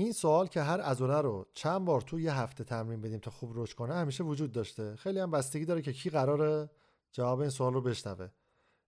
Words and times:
این 0.00 0.12
سوال 0.12 0.46
که 0.46 0.62
هر 0.62 0.80
عضله 0.80 1.20
رو 1.20 1.46
چند 1.54 1.84
بار 1.84 2.00
تو 2.00 2.20
یه 2.20 2.34
هفته 2.34 2.64
تمرین 2.64 3.00
بدیم 3.00 3.18
تا 3.18 3.30
خوب 3.30 3.52
رشد 3.54 3.74
کنه 3.74 3.94
همیشه 3.94 4.24
وجود 4.24 4.52
داشته. 4.52 4.96
خیلی 4.96 5.18
هم 5.18 5.30
بستگی 5.30 5.64
داره 5.64 5.82
که 5.82 5.92
کی 5.92 6.10
قراره 6.10 6.70
جواب 7.12 7.40
این 7.40 7.50
سوال 7.50 7.74
رو 7.74 7.80
بشنوه. 7.80 8.28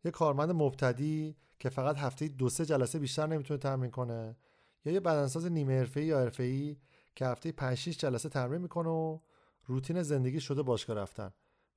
یه 0.04 0.10
کارمند 0.10 0.50
مبتدی 0.50 1.36
که 1.58 1.68
فقط 1.68 1.96
هفته 1.96 2.28
دو 2.28 2.48
سه 2.48 2.66
جلسه 2.66 2.98
بیشتر 2.98 3.26
نمی‌تونه 3.26 3.58
تمرین 3.58 3.90
کنه 3.90 4.36
یا 4.84 4.92
یه 4.92 5.00
بدنساز 5.00 5.46
نیمه 5.46 5.78
حرفه‌ای 5.78 6.06
یا 6.06 6.18
حرفه‌ای 6.18 6.76
که 7.14 7.26
هفته 7.26 7.52
5 7.52 7.78
6 7.78 7.98
جلسه 7.98 8.28
تمرین 8.28 8.62
می‌کنه 8.62 8.88
و 8.88 9.18
روتین 9.66 10.02
زندگی 10.02 10.40
شده 10.40 10.62
باشگاه 10.62 10.96
رفتن. 10.96 11.30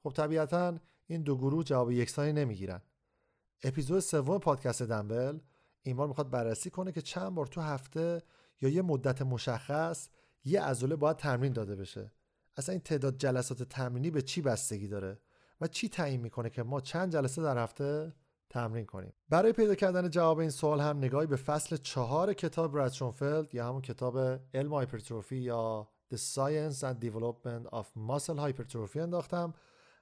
خب 0.04 0.10
طبیعتا 0.10 0.80
این 1.08 1.22
دو 1.22 1.38
گروه 1.38 1.64
جواب 1.64 1.92
یکسانی 1.92 2.34
نمی‌گیرن. 2.34 2.82
اپیزود 3.64 4.00
سوم 4.00 4.38
پادکست 4.38 4.82
دنبل 4.82 5.40
این 5.82 5.96
بار 5.96 6.08
می‌خواد 6.08 6.30
بررسی 6.30 6.70
کنه 6.70 6.92
که 6.92 7.02
چند 7.02 7.36
بار 7.36 7.46
تو 7.46 7.62
هفته 7.62 8.22
یا 8.62 8.70
یه 8.70 8.82
مدت 8.82 9.22
مشخص 9.22 10.10
یه 10.44 10.62
عضله 10.62 10.96
باید 10.96 11.18
تمرین 11.18 11.54
داده 11.54 11.76
بشه. 11.76 12.12
اصلا 12.58 12.74
این 12.74 12.82
تعداد 12.82 13.18
جلسات 13.18 13.64
تمرینی 13.64 14.12
به 14.12 14.22
چی 14.22 14.42
بستگی 14.42 14.88
داره؟ 14.88 15.20
و 15.62 15.68
چی 15.68 15.90
تعیین 15.90 16.22
می‌کنه 16.22 16.50
که 16.50 16.64
ما 16.64 16.82
چند 16.82 17.14
جلسه 17.14 17.42
در 17.42 17.58
هفته 17.58 18.14
تمرین 18.50 18.86
کنیم؟ 18.86 19.14
برای 19.30 19.54
پیدا 19.54 19.76
کردن 19.76 20.10
جواب 20.10 20.40
این 20.40 20.50
سوال 20.50 20.80
هم 20.80 20.98
نگاهی 20.98 21.28
به 21.28 21.36
فصل 21.36 21.78
چهار 21.78 22.34
کتاب 22.34 22.88
شونفلد 22.88 23.56
یا 23.56 23.68
همون 23.68 23.82
کتاب 23.82 24.18
علم 24.54 24.74
هایپرتروفی 24.74 25.38
یا 25.38 25.90
The 26.14 26.18
Science 26.18 26.82
and 26.82 27.00
Development 27.06 27.70
of 27.80 27.86
Muscle 28.10 28.40
Hypertrophy 28.40 28.98
انداختم. 28.98 29.54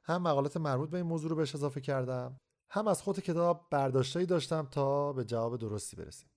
هم 0.03 0.22
مقالات 0.22 0.58
مربوط 0.58 0.89
به 0.89 0.97
این 0.97 1.05
موضوع 1.05 1.30
رو 1.30 1.35
بهش 1.35 1.55
اضافه 1.55 1.81
کردم. 1.81 2.39
هم 2.70 2.88
از 2.88 3.02
خود 3.02 3.20
کتاب 3.20 3.67
برداشتهایی 3.72 4.25
داشتم 4.25 4.67
تا 4.72 5.13
به 5.13 5.23
جواب 5.23 5.58
درستی 5.58 5.95
برسیم. 5.95 6.30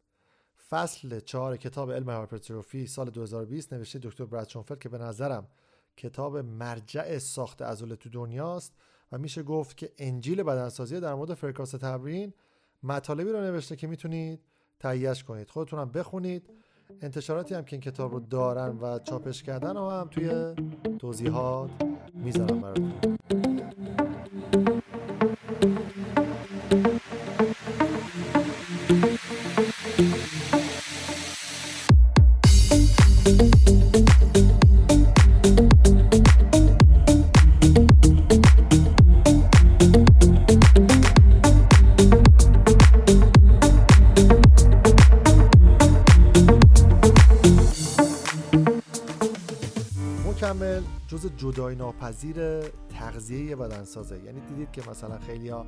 فصل 0.70 1.20
چهار 1.20 1.56
کتاب 1.56 1.92
علم 1.92 2.10
هایپرتروفی 2.10 2.86
سال 2.86 3.10
2020 3.10 3.72
نوشته 3.72 3.98
دکتر 3.98 4.24
براد 4.24 4.48
شونفلد 4.48 4.78
که 4.78 4.88
به 4.88 4.98
نظرم 4.98 5.48
کتاب 5.96 6.36
مرجع 6.36 7.18
ساخت 7.18 7.62
عضله 7.62 7.96
تو 7.96 8.08
دنیاست 8.08 8.72
و 9.12 9.18
میشه 9.18 9.42
گفت 9.42 9.76
که 9.76 9.92
انجیل 9.98 10.42
بدنسازی 10.42 11.00
در 11.00 11.14
مورد 11.14 11.34
فرکانس 11.34 11.70
تمرین 11.70 12.32
مطالبی 12.82 13.30
رو 13.32 13.40
نوشته 13.40 13.76
که 13.76 13.86
می‌تونید 13.86 14.40
تهیهش 14.80 15.24
کنید. 15.24 15.50
خودتونم 15.50 15.90
بخونید. 15.90 16.50
انتشاراتی 17.00 17.54
هم 17.54 17.64
که 17.64 17.76
این 17.76 17.80
کتاب 17.80 18.12
رو 18.12 18.20
دارن 18.20 18.78
و 18.78 18.98
چاپش 18.98 19.42
کردن 19.42 19.76
و 19.76 19.90
هم 19.90 20.08
توی 20.08 20.54
توضیحات 20.98 21.70
می‌ذارم 22.14 22.60
براتون. 22.60 23.95
جدای 51.36 51.74
ناپذیر 51.74 52.60
تغذیه 52.88 53.56
بدنسازه. 53.56 54.18
یعنی 54.24 54.40
دیدید 54.40 54.72
که 54.72 54.90
مثلا 54.90 55.18
خیلی 55.18 55.48
ها 55.48 55.66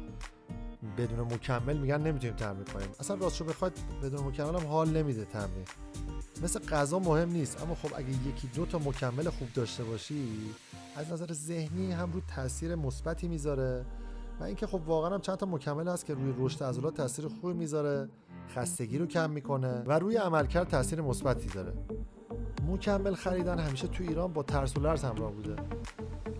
بدون 0.98 1.20
مکمل 1.20 1.76
میگن 1.76 2.00
نمی‌تونیم 2.00 2.36
تمرین 2.36 2.64
کنیم. 2.64 2.88
اصلا 3.00 3.16
راستشو 3.16 3.44
بخواید 3.44 3.72
بدون 4.02 4.26
مکمل 4.26 4.60
هم 4.60 4.66
حال 4.66 4.88
نمیده 4.96 5.24
تمرین. 5.24 5.64
مثل 6.42 6.60
غذا 6.60 6.98
مهم 6.98 7.28
نیست 7.28 7.62
اما 7.62 7.74
خب 7.74 7.88
اگه 7.96 8.10
یکی 8.10 8.48
دو 8.54 8.66
تا 8.66 8.78
مکمل 8.78 9.28
خوب 9.28 9.48
داشته 9.54 9.84
باشی 9.84 10.28
از 10.96 11.12
نظر 11.12 11.32
ذهنی 11.32 11.92
هم 11.92 12.12
رو 12.12 12.20
تاثیر 12.36 12.74
مثبتی 12.74 13.28
می‌ذاره 13.28 13.84
و 14.40 14.44
اینکه 14.44 14.66
خب 14.66 14.80
واقعا 14.86 15.14
هم 15.14 15.20
چند 15.20 15.36
تا 15.36 15.46
مکمل 15.46 15.88
هست 15.88 16.06
که 16.06 16.14
روی 16.14 16.34
رشد 16.38 16.62
عضلات 16.62 16.94
تاثیر 16.94 17.28
خوبی 17.28 17.52
می‌ذاره 17.52 18.08
خستگی 18.54 18.98
رو 18.98 19.06
کم 19.06 19.30
می‌کنه 19.30 19.82
و 19.86 19.98
روی 19.98 20.16
عملکرد 20.16 20.68
تاثیر 20.68 21.00
مثبتی 21.00 21.48
داره. 21.48 21.72
مکمل 22.68 23.14
خریدن 23.14 23.58
همیشه 23.58 23.86
تو 23.88 24.04
ایران 24.04 24.32
با 24.32 24.42
ترس 24.42 24.76
و 24.76 24.80
لرز 24.80 25.04
همراه 25.04 25.32
بوده. 25.32 25.56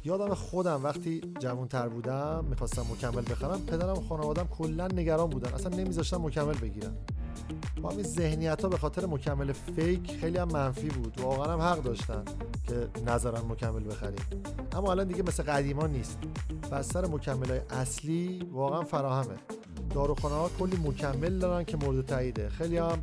یادم 0.04 0.34
خودم 0.34 0.84
وقتی 0.84 1.20
جوانتر 1.38 1.88
بودم 1.88 2.44
می‌خواستم 2.50 2.86
مکمل 2.92 3.22
بخرم 3.22 3.60
پدرم 3.60 3.92
و 3.92 4.00
خانوادم 4.00 4.46
کلا 4.46 4.86
نگران 4.86 5.30
بودن. 5.30 5.54
اصلا 5.54 5.76
نمیذاشتن 5.76 6.16
مکمل 6.16 6.54
بگیرن. 6.54 6.94
با 7.82 7.90
همین 7.90 8.02
ذهنیت 8.02 8.62
ها 8.62 8.68
به 8.68 8.78
خاطر 8.78 9.06
مکمل 9.06 9.52
فیک 9.52 10.16
خیلی 10.20 10.38
هم 10.38 10.48
منفی 10.48 10.88
بود. 10.88 11.20
واقعا 11.20 11.52
هم 11.52 11.60
حق 11.60 11.82
داشتن 11.82 12.22
که 12.68 12.88
نظرن 13.06 13.40
مکمل 13.48 13.84
بخریم. 13.84 14.26
اما 14.72 14.90
الان 14.90 15.08
دیگه 15.08 15.22
مثل 15.22 15.42
قدیما 15.42 15.86
نیست. 15.86 16.18
بستر 16.72 17.06
مکمل 17.06 17.50
های 17.50 17.60
اصلی 17.70 18.48
واقعا 18.52 18.82
فراهمه. 18.82 19.34
داروخانه 19.94 20.34
ها 20.34 20.50
کلی 20.58 20.76
مکمل 20.76 21.38
دارن 21.38 21.64
که 21.64 21.76
مورد 21.76 22.06
تاییده. 22.06 22.48
خیلی 22.48 22.78
هم 22.78 22.98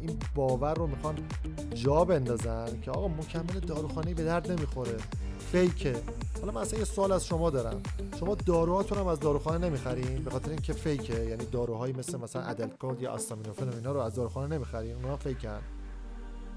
این 0.00 0.18
باور 0.34 0.74
رو 0.74 0.86
می‌خوان 0.86 1.18
جا 1.74 2.04
بندازن 2.04 2.80
که 2.80 2.90
آقا 2.90 3.08
مکمل 3.08 3.60
داروخانه 3.60 4.14
به 4.14 4.24
درد 4.24 4.52
نمی‌خوره. 4.52 4.96
فیکه. 5.38 5.96
حالا 6.40 6.52
من 6.52 6.60
اصلا 6.60 6.78
یه 6.78 6.84
سوال 6.84 7.12
از 7.12 7.26
شما 7.26 7.50
دارم. 7.50 7.82
شما 8.20 8.34
داروهاتون 8.34 8.98
هم 8.98 9.06
از 9.06 9.20
داروخانه 9.20 9.66
نمی‌خرین؟ 9.68 10.24
به 10.24 10.30
خاطر 10.30 10.50
اینکه 10.50 10.72
فیکه 10.72 11.20
یعنی 11.20 11.44
داروهایی 11.44 11.92
مثل 11.92 12.18
مثلا 12.18 12.42
ادلکورد 12.42 13.02
یا 13.02 13.10
آستامینوفن 13.10 13.68
و 13.68 13.74
اینا 13.74 13.92
رو 13.92 14.00
از 14.00 14.14
داروخانه 14.14 14.56
نمی‌خرین 14.56 14.94
اونها 14.94 15.16
فیکن. 15.16 15.60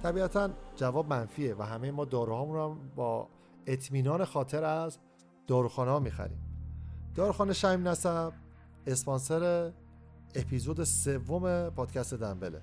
طبیعتا 0.03 0.49
جواب 0.75 1.07
منفیه 1.07 1.55
و 1.55 1.63
همه 1.63 1.91
ما 1.91 2.05
داروهامون 2.05 2.55
رو 2.55 2.69
هم 2.69 2.77
با 2.95 3.27
اطمینان 3.67 4.25
خاطر 4.25 4.63
از 4.63 4.97
داروخانه 5.47 5.91
ها 5.91 5.99
می‌خریم. 5.99 6.39
داروخانه 7.15 7.53
شایم 7.53 7.87
نسب 7.87 8.31
اسپانسر 8.87 9.71
اپیزود 10.35 10.83
سوم 10.83 11.69
پادکست 11.69 12.13
دنبله. 12.13 12.61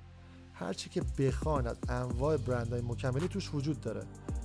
هرچی 0.60 0.90
که 0.90 1.02
بخوان 1.18 1.66
از 1.66 1.76
انواع 1.88 2.36
برندهای 2.36 2.80
مکملی 2.80 3.28
توش 3.28 3.54
وجود 3.54 3.80
داره. 3.80 4.02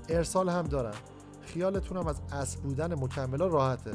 ارسال 0.09 0.49
هم 0.49 0.63
دارن. 0.63 0.93
خیالتون 1.41 1.97
هم 1.97 2.07
از 2.07 2.21
اصل 2.31 2.59
بودن 2.59 2.93
مکملا 2.93 3.47
راحته. 3.47 3.91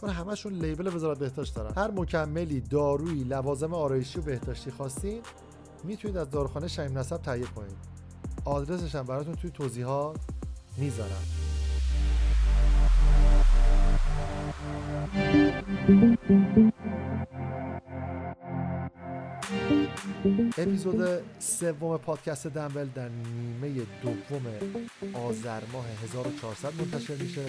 چون 0.00 0.10
همشون 0.10 0.52
لیبل 0.52 0.94
وزارت 0.94 1.18
بهداشت 1.18 1.54
دارن. 1.54 1.72
هر 1.76 1.90
مکملی 1.90 2.60
دارویی 2.60 3.24
لوازم 3.24 3.74
آرایشی 3.74 4.18
و 4.18 4.22
بهداشتی 4.22 4.70
خواستین 4.70 5.20
می‌تونید 5.84 6.16
از 6.16 6.30
داروخانه 6.30 6.68
شیم 6.68 6.98
نسب 6.98 7.16
تهیه 7.16 7.46
کنید 7.46 7.76
آدرسش 8.44 8.94
هم 8.94 9.02
براتون 9.02 9.34
توی 9.34 9.50
توضیحات 9.50 10.16
می‌ذارم. 10.76 11.24
اپیزود 20.58 21.22
سوم 21.38 21.96
پادکست 21.96 22.46
دنبل 22.46 22.88
در 22.94 23.08
نیمه 23.08 23.82
دوم 24.02 24.42
آذر 25.14 25.62
ماه 25.72 25.86
1400 26.04 26.74
منتشر 26.74 27.14
میشه 27.14 27.44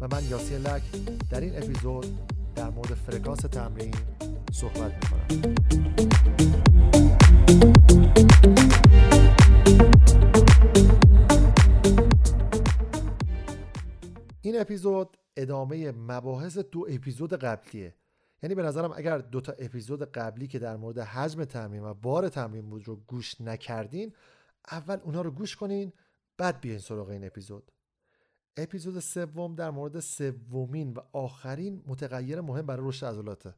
و 0.00 0.08
من 0.12 0.24
یاسین 0.30 0.58
لک 0.58 0.82
در 1.30 1.40
این 1.40 1.56
اپیزود 1.56 2.06
در 2.54 2.70
مورد 2.70 2.94
فرکانس 2.94 3.38
تمرین 3.38 3.94
صحبت 4.52 4.92
می‌کنم. 4.94 5.54
این 14.42 14.60
اپیزود 14.60 15.16
ادامه 15.36 15.92
مباحث 15.92 16.58
دو 16.58 16.86
اپیزود 16.90 17.34
قبلیه. 17.34 17.94
یعنی 18.42 18.54
به 18.54 18.62
نظرم 18.62 18.92
اگر 18.96 19.18
دو 19.18 19.40
تا 19.40 19.52
اپیزود 19.52 20.02
قبلی 20.02 20.46
که 20.46 20.58
در 20.58 20.76
مورد 20.76 20.98
حجم 20.98 21.44
تمرین 21.44 21.84
و 21.84 21.94
بار 21.94 22.28
تمرین 22.28 22.70
بود 22.70 22.88
رو 22.88 22.96
گوش 22.96 23.40
نکردین 23.40 24.12
اول 24.70 24.98
اونا 25.04 25.22
رو 25.22 25.30
گوش 25.30 25.56
کنین 25.56 25.92
بعد 26.36 26.60
بیاین 26.60 26.78
سراغ 26.78 27.08
این 27.08 27.24
اپیزود. 27.24 27.72
اپیزود 28.56 28.98
سوم 28.98 29.54
در 29.54 29.70
مورد 29.70 30.00
سومین 30.00 30.92
و 30.92 31.00
آخرین 31.12 31.82
متغیر 31.86 32.40
مهم 32.40 32.66
برای 32.66 32.88
رشد 32.88 33.06
عضلاته. 33.06 33.54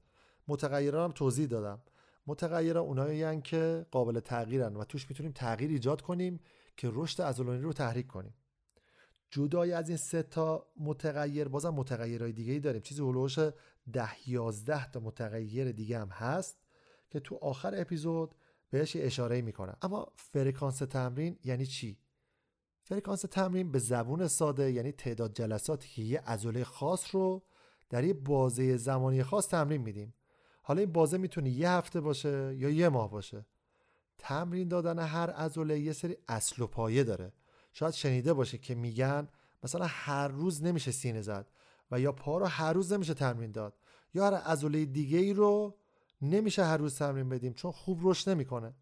متغیرها 0.49 1.05
هم 1.05 1.13
توضیح 1.13 1.47
دادم. 1.47 1.83
متغیرها 2.27 2.83
اونایی 2.83 3.41
که 3.41 3.87
قابل 3.91 4.21
تغییرن 4.21 4.77
و 4.77 4.85
توش 4.85 5.11
می‌تونیم 5.11 5.33
تغییر 5.33 5.71
ایجاد 5.71 6.01
کنیم 6.01 6.41
که 6.77 6.91
رشد 6.93 7.23
عضلانی 7.23 7.63
رو 7.63 7.73
تحریک 7.73 8.07
کنیم. 8.07 8.35
جدای 9.31 9.73
از 9.73 9.89
این 9.89 9.99
سه 9.99 10.23
تا 10.23 10.67
متغیر 10.81 11.49
بازم 11.49 11.75
متغیرهای 11.75 12.33
دیگه 12.33 12.53
ای 12.53 12.61
داریم. 12.61 12.83
چیزی 12.83 13.03
هلوش 13.03 13.39
ده 13.93 14.31
یازده 14.31 14.91
تا 14.91 15.01
متغیر 15.01 15.73
دیگه 15.73 15.99
هم 15.99 16.09
هست 16.09 16.57
که 17.11 17.21
تو 17.21 17.39
آخر 17.43 17.81
اپیزود 17.81 18.35
بهش 18.71 18.97
اشاره 18.97 19.43
می‌کنم. 19.43 19.77
اما 19.83 20.13
فرکانس 20.17 20.79
تمرین 20.79 21.39
یعنی 21.45 21.67
چی؟ 21.67 21.99
فرکانس 22.83 23.21
تمرین 23.21 23.73
به 23.73 23.79
زبون 23.79 24.29
ساده 24.29 24.73
یعنی 24.73 24.93
تعداد 24.93 25.35
جلساتی 25.35 25.89
که 25.89 26.03
یه 26.03 26.21
عضله 26.21 26.65
خاص 26.65 27.15
رو 27.15 27.43
در 27.91 28.05
یه 28.05 28.15
بازه 28.15 28.77
زمانی 28.77 29.23
خاص 29.23 29.49
تمرین 29.49 29.81
میدیم. 29.81 30.15
حالا 30.63 30.81
این 30.81 30.93
بازه 30.93 31.19
می‌تونه 31.19 31.51
یه 31.51 31.71
هفته 31.71 32.01
باشه 32.01 32.57
یا 32.57 32.71
یه 32.71 32.89
ماه 32.89 33.11
باشه. 33.11 33.47
تمرین 34.19 34.69
دادن 34.69 34.99
هر 34.99 35.31
عضله 35.31 35.81
یه 35.81 35.93
سری 35.93 36.17
اصل 36.29 36.63
و 36.63 36.67
پایه 36.67 37.05
داره. 37.05 37.33
شاید 37.73 37.95
شنیده 37.95 38.33
باشه 38.33 38.59
که 38.59 38.75
میگن 38.75 39.29
مثلا 39.63 39.87
هر 39.89 40.29
روز 40.29 40.63
نمیشه 40.63 40.91
سینه 40.91 41.21
زد. 41.21 41.51
و 41.93 42.01
یا 42.01 42.13
پا 42.13 42.39
رو 42.39 42.47
هر 42.47 42.73
روز 42.73 42.93
نمیشه 42.93 43.15
تمرین 43.15 43.53
داد. 43.53 43.75
یا 44.15 44.27
هر 44.27 44.35
عضله 44.35 44.85
دیگه 44.85 45.19
ای 45.19 45.33
رو 45.33 45.79
نمیشه 46.23 46.65
هر 46.65 46.77
روز 46.77 46.99
تمرین 46.99 47.29
بدیم 47.29 47.53
چون 47.53 47.73
خوب 47.73 47.99
رشد 48.03 48.31
نمی‌کنه. 48.31 48.75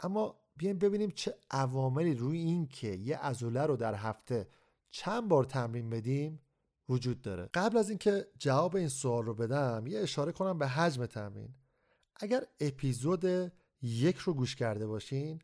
اما 0.00 0.36
بیایم 0.56 0.78
ببینیم 0.78 1.10
چه 1.10 1.34
عواملی 1.50 2.14
روی 2.14 2.38
این 2.38 2.66
که 2.66 2.88
یه 2.88 3.18
عضله 3.18 3.62
رو 3.62 3.76
در 3.76 3.94
هفته 3.94 4.48
چند 4.90 5.28
بار 5.28 5.44
تمرین 5.44 5.90
بدیم 5.90 6.40
وجود 6.88 7.22
داره. 7.22 7.48
قبل 7.54 7.76
از 7.76 7.88
اینکه 7.88 8.26
جواب 8.38 8.76
این 8.76 8.88
سوال 8.88 9.24
رو 9.24 9.34
بدم 9.34 9.86
یه 9.86 9.98
اشاره 9.98 10.32
کنم 10.32 10.58
به 10.58 10.66
حجم 10.66 11.06
تمرین. 11.06 11.54
اگر 12.16 12.46
اپیزود 12.60 13.52
یک 13.82 14.16
رو 14.16 14.34
گوش 14.34 14.56
کرده 14.56 14.86
باشین 14.86 15.38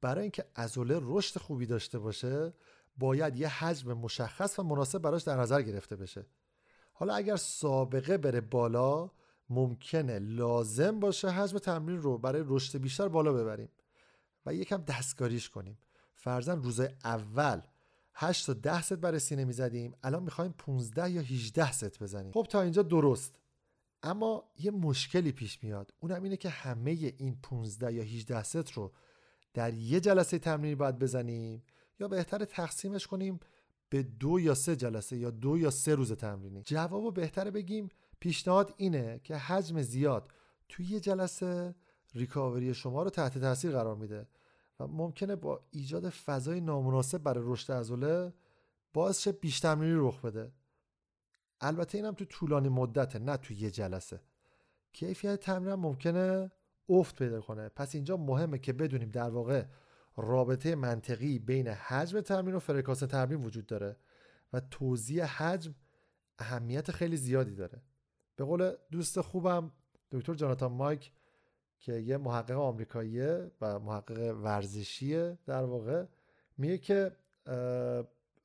برای 0.00 0.22
اینکه 0.22 0.44
عضله 0.56 1.00
رشد 1.02 1.38
خوبی 1.38 1.66
داشته 1.66 1.98
باشه 1.98 2.54
باید 2.96 3.36
یه 3.36 3.48
حجم 3.48 3.92
مشخص 3.92 4.58
و 4.58 4.62
مناسب 4.62 4.98
براش 4.98 5.22
در 5.22 5.36
نظر 5.36 5.62
گرفته 5.62 5.96
بشه. 5.96 6.26
حالا 6.98 7.14
اگر 7.14 7.36
سابقه 7.36 8.16
بره 8.16 8.40
بالا 8.40 9.10
ممکنه 9.50 10.18
لازم 10.18 11.00
باشه 11.00 11.28
حجم 11.28 11.58
تمرین 11.58 12.02
رو 12.02 12.18
برای 12.18 12.42
رشد 12.46 12.78
بیشتر 12.78 13.08
بالا 13.08 13.32
ببریم 13.32 13.68
و 14.46 14.54
یکم 14.54 14.76
دستکاریش 14.76 15.50
کنیم. 15.50 15.78
فرضاً 16.14 16.62
روزای 16.62 16.88
اول 17.04 17.60
8 18.14 18.46
تا 18.46 18.52
10 18.52 18.82
ست 18.82 18.92
برای 18.92 19.18
سینه 19.18 19.44
می‌زدیم 19.44 19.94
الان 20.02 20.22
می‌خوایم 20.22 20.54
15 20.58 21.10
یا 21.10 21.20
18 21.20 21.72
ست 21.72 22.02
بزنیم. 22.02 22.32
خب 22.32 22.46
تا 22.50 22.62
اینجا 22.62 22.82
درست. 22.82 23.34
اما 24.02 24.44
یه 24.58 24.70
مشکلی 24.70 25.32
پیش 25.32 25.64
میاد. 25.64 25.94
اونم 26.00 26.22
اینه 26.22 26.36
که 26.36 26.48
همه 26.48 26.90
این 26.90 27.38
15 27.42 27.92
یا 27.92 28.02
18 28.02 28.42
ست 28.42 28.72
رو 28.72 28.92
در 29.54 29.74
یه 29.74 30.00
جلسه 30.00 30.38
تمرینی 30.38 30.74
باید 30.74 30.98
بزنیم 30.98 31.62
یا 32.00 32.08
بهتر 32.08 32.44
تقسیمش 32.44 33.06
کنیم 33.06 33.40
به 33.90 34.02
دو 34.02 34.40
یا 34.40 34.54
سه 34.54 34.76
جلسه 34.76 35.16
یا 35.16 35.30
دو 35.30 35.58
یا 35.58 35.70
سه 35.70 35.94
روز 35.94 36.12
تمرینی. 36.12 36.62
جوابو 36.62 37.10
بهتره 37.10 37.50
بگیم 37.50 37.88
پیشنهاد 38.20 38.74
اینه 38.76 39.20
که 39.24 39.36
حجم 39.36 39.82
زیاد 39.82 40.32
توی 40.68 40.86
یه 40.86 41.00
جلسه 41.00 41.74
ریکاوری 42.14 42.74
شما 42.74 43.02
رو 43.02 43.10
تحت 43.10 43.38
تاثیر 43.38 43.70
قرار 43.70 43.96
میده 43.96 44.28
و 44.80 44.86
ممکنه 44.86 45.36
با 45.36 45.60
ایجاد 45.70 46.08
فضای 46.08 46.60
نامناسب 46.60 47.18
برای 47.18 47.44
رشد 47.46 47.72
عضله 47.72 48.32
باعث 48.94 49.20
شه 49.20 49.32
بیش 49.32 49.60
تمرینی 49.60 49.94
رخ 49.96 50.20
بده. 50.20 50.52
البته 51.60 51.98
اینم 51.98 52.14
تو 52.14 52.24
طولانی 52.24 52.68
مدته 52.68 53.18
نه 53.18 53.36
تو 53.36 53.54
یه 53.54 53.70
جلسه. 53.70 54.20
کیفیت 54.92 55.40
تمرین 55.40 55.74
ممکنه 55.74 56.50
افت 56.88 57.18
پیدا 57.18 57.40
کنه. 57.40 57.68
پس 57.68 57.94
اینجا 57.94 58.16
مهمه 58.16 58.58
که 58.58 58.72
بدونیم 58.72 59.08
در 59.08 59.30
واقع 59.30 59.64
رابطه 60.20 60.74
منطقی 60.74 61.38
بین 61.38 61.68
حجم 61.68 62.20
تمرین 62.20 62.54
و 62.54 62.58
فرکانس 62.58 62.98
تمرین 62.98 63.44
وجود 63.44 63.66
داره 63.66 63.96
و 64.52 64.60
توزیع 64.60 65.24
حجم 65.24 65.74
اهمیت 66.38 66.90
خیلی 66.90 67.16
زیادی 67.16 67.54
داره. 67.54 67.82
به 68.36 68.44
قول 68.44 68.72
دوست 68.90 69.20
خوبم 69.20 69.72
دکتر 70.10 70.34
جاناتان 70.34 70.72
مایک 70.72 71.12
که 71.80 71.92
یه 71.92 72.16
محقق 72.16 72.58
آمریکاییه 72.58 73.50
و 73.60 73.78
محقق 73.78 74.36
ورزشیه 74.42 75.38
در 75.46 75.64
واقع 75.64 76.04
میگه 76.58 76.78
که 76.78 77.16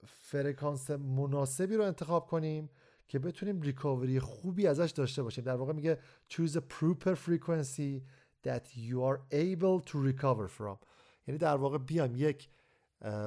فرکانس 0.06 0.92
مناسبی 0.92 1.76
رو 1.76 1.84
انتخاب 1.84 2.28
کنیم 2.28 2.69
که 3.08 3.19
بتونیم 3.19 3.62
ریکاوری 3.62 4.19
خوبی 4.19 4.68
ازش 4.68 4.92
داشته 4.92 5.24
باشیم. 5.24 5.44
در 5.44 5.56
واقع 5.56 5.74
میگه 5.74 6.00
choose 6.30 6.52
a 6.52 6.62
proper 6.80 7.16
frequency 7.16 8.04
that 8.44 8.64
you 8.76 9.02
are 9.04 9.19
able 9.31 9.80
to 9.92 9.98
recover 9.98 10.48
from. 10.48 10.78
یعنی 11.28 11.38
در 11.38 11.56
واقع 11.56 11.78
بیام 11.78 12.16
یک 12.16 12.50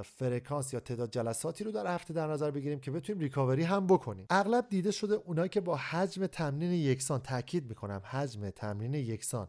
فرکانس 0.05 0.75
یا 0.75 0.81
تعداد 0.81 1.11
جلساتی 1.11 1.65
رو 1.65 1.73
در 1.73 1.95
هفته 1.95 2.15
در 2.15 2.27
نظر 2.27 2.51
بگیریم 2.51 2.81
که 2.81 2.91
بتونیم 2.91 3.23
ریکاوری 3.23 3.63
هم 3.63 3.87
بکنیم. 3.87 4.27
اغلب 4.31 4.69
دیده 4.69 4.91
شده 4.91 5.15
اونایی 5.15 5.49
که 5.49 5.61
با 5.61 5.77
حجم 5.77 6.27
تمرین 6.27 6.73
یکسان 6.73 7.21
تاکید 7.21 7.69
می‌کنم 7.69 8.03
حجم 8.05 8.51
تمرین 8.51 8.95
یکسان 8.95 9.49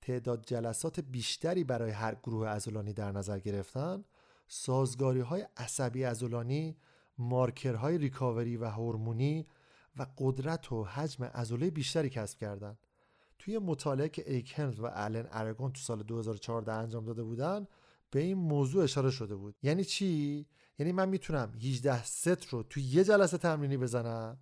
تعداد 0.00 0.46
جلسات 0.46 1.00
بیشتری 1.00 1.64
برای 1.64 1.90
هر 1.90 2.14
گروه 2.14 2.48
عضلانی 2.48 2.92
در 2.92 3.12
نظر 3.12 3.38
گرفتن 3.38 4.04
سازگاری 4.48 5.20
های 5.20 5.46
عصبی 5.56 6.04
عضلانی 6.04 6.76
مارکرهای 7.18 7.98
ریکاوری 7.98 8.56
و 8.56 8.64
هورمونی 8.64 9.46
و 9.96 10.06
قدرت 10.18 10.72
و 10.72 10.84
حجم 10.84 11.24
عضله 11.24 11.70
بیشتری 11.70 12.10
کسب 12.10 12.38
کردند 12.38 12.85
توی 13.38 13.58
مطالعه 13.58 14.08
که 14.08 14.32
ایک 14.32 14.54
و 14.78 14.90
الن 14.94 15.28
ارگون 15.30 15.72
تو 15.72 15.80
سال 15.80 16.02
2014 16.02 16.72
انجام 16.72 17.04
داده 17.04 17.22
بودن 17.22 17.66
به 18.10 18.20
این 18.20 18.38
موضوع 18.38 18.84
اشاره 18.84 19.10
شده 19.10 19.36
بود. 19.36 19.54
یعنی 19.62 19.84
چی؟ 19.84 20.46
یعنی 20.78 20.92
من 20.92 21.08
می‌تونم 21.08 21.52
18 21.62 22.04
ست 22.04 22.46
رو 22.46 22.62
توی 22.62 22.82
یه 22.82 23.04
جلسه 23.04 23.38
تمرینی 23.38 23.76
بزنم 23.76 24.38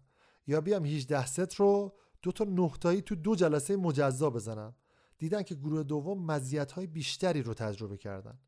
یا 0.47 0.61
بیام 0.61 0.85
18 0.85 1.27
ست 1.27 1.55
رو 1.55 1.97
دو 2.23 2.33
تا 2.33 2.45
نهتایی 2.45 3.03
تو 3.03 3.15
دو 3.15 3.35
جلسه 3.35 3.77
مجزا 3.77 4.31
بزنم. 4.31 4.75
دیدن 5.19 5.43
که 5.43 5.55
گروه 5.55 5.83
دوم 5.83 6.31
های 6.75 6.87
بیشتری 6.87 7.43
رو 7.43 7.55
تجربه 7.55 7.97
کردن. 7.97 8.39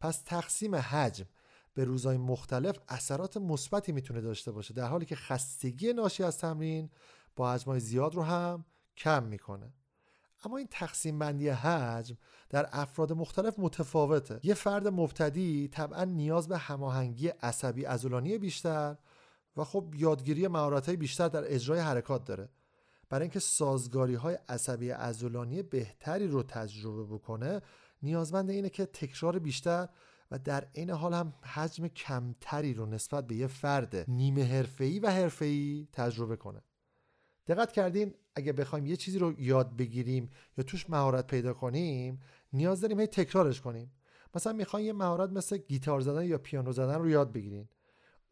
پس 0.00 0.22
تقسیم 0.26 0.74
حجم 0.74 1.26
به 1.74 1.84
روزهای 1.84 2.16
مختلف 2.16 2.78
اثرات 2.88 3.36
مثبتی 3.36 3.92
می‌تونه 3.92 4.20
داشته 4.20 4.52
باشه 4.52 4.74
در 4.74 4.88
حالی 4.88 5.06
که 5.06 5.16
خستگی 5.16 5.92
ناشی 5.92 6.22
از 6.22 6.38
تمرین 6.38 6.90
با 7.36 7.52
حجمهای 7.52 7.80
زیاد 7.80 8.14
رو 8.14 8.22
هم 8.22 8.64
کم 8.96 9.22
می‌کنه. 9.22 9.74
اما 10.42 10.56
این 10.56 10.68
تقسیم 10.70 11.18
بندی 11.18 11.48
حجم 11.48 12.16
در 12.50 12.68
افراد 12.72 13.12
مختلف 13.12 13.58
متفاوته. 13.58 14.40
یه 14.42 14.54
فرد 14.54 14.88
مبتدی 14.88 15.68
طبعا 15.68 16.04
نیاز 16.04 16.48
به 16.48 16.58
هماهنگی 16.58 17.28
عصبی 17.28 17.84
عضلانی 17.84 18.38
بیشتر 18.38 18.96
و 19.56 19.64
خب 19.64 19.94
یادگیری 19.96 20.48
مهارت 20.48 20.90
بیشتر 20.90 21.28
در 21.28 21.54
اجرای 21.54 21.80
حرکات 21.80 22.24
داره. 22.24 22.48
برای 23.08 23.22
اینکه 23.22 23.40
سازگاری 23.40 24.14
های 24.14 24.38
عصبی 24.48 24.90
عضلانی 24.90 25.62
بهتری 25.62 26.28
رو 26.28 26.42
تجربه 26.42 27.14
بکنه 27.14 27.62
نیازمند 28.02 28.50
اینه 28.50 28.68
که 28.68 28.86
تکرار 28.86 29.38
بیشتر 29.38 29.88
و 30.30 30.38
در 30.38 30.68
عین 30.74 30.90
حال 30.90 31.14
هم 31.14 31.34
حجم 31.42 31.88
کمتری 31.88 32.74
رو 32.74 32.86
نسبت 32.86 33.26
به 33.26 33.34
یه 33.34 33.46
فرد 33.46 34.10
نیمه 34.10 34.44
حرفه‌ای 34.44 34.98
و 34.98 35.10
حرفه‌ای 35.10 35.88
تجربه 35.92 36.36
کنه. 36.36 36.62
دقت 37.46 37.72
کردین 37.72 38.14
اگه 38.34 38.52
بخوایم 38.52 38.86
یه 38.86 38.96
چیزی 38.96 39.18
رو 39.18 39.40
یاد 39.40 39.76
بگیریم 39.76 40.30
یا 40.58 40.64
توش 40.64 40.90
مهارت 40.90 41.26
پیدا 41.26 41.52
کنیم 41.52 42.20
نیاز 42.52 42.80
داریم 42.80 43.00
هی 43.00 43.06
تکرارش 43.06 43.60
کنیم. 43.60 43.92
مثلا 44.34 44.52
می‌خواین 44.52 44.86
یه 44.86 44.92
مهارت 44.92 45.30
مثل 45.30 45.56
گیتار 45.56 46.00
زدن 46.00 46.24
یا 46.24 46.38
پیانو 46.38 46.72
زدن 46.72 46.94
رو 46.94 47.08
یاد 47.08 47.32
بگیرین. 47.32 47.68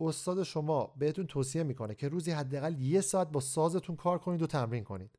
استاد 0.01 0.43
شما 0.43 0.95
بهتون 0.99 1.27
توصیه 1.27 1.63
می‌کنه 1.63 1.95
که 1.95 2.09
روزی 2.09 2.31
حداقل 2.31 2.81
یه 2.81 3.01
ساعت 3.01 3.29
با 3.29 3.41
سازتون 3.41 3.97
کار 3.97 4.19
کنید 4.19 4.43
و 4.43 4.47
تمرین 4.47 4.85
کنید. 4.85 5.19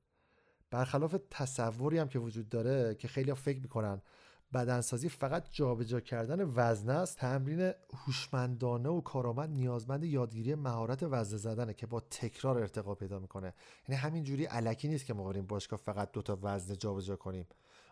برخلاف 0.72 1.16
تصوری 1.30 1.98
هم 1.98 2.08
که 2.08 2.20
وجود 2.20 2.50
داره 2.50 2.96
که 2.96 3.08
خیلی 3.08 3.34
فکر 3.34 3.60
می‌کنن 3.60 4.02
بدنسازی 4.54 5.10
فقط 5.10 5.52
جابجا 5.52 6.00
کردن 6.00 6.52
وزن 6.56 6.90
است. 6.90 7.18
تمرین 7.18 7.74
هوشمندانه 7.94 8.90
و 8.90 9.02
کارآمد 9.02 9.50
نیازمند 9.50 10.04
یادگیری 10.04 10.56
مهارت 10.56 11.04
وزن 11.04 11.38
زدنه 11.38 11.74
که 11.74 11.88
با 11.88 12.00
تکرار 12.00 12.58
ارتقا 12.58 12.96
پیدا 12.96 13.20
می‌کنه. 13.20 13.54
یعنی 13.88 14.02
همین 14.02 14.24
جوری 14.24 14.46
علکی 14.46 14.88
نیست 14.88 15.06
که 15.06 15.14
ما 15.14 15.24
بریم 15.24 15.46
باشگاه 15.46 15.80
فقط 15.80 16.12
دو 16.12 16.22
تا 16.22 16.40
وزن 16.42 16.76
جابجا 16.76 17.16
کنیم. 17.16 17.48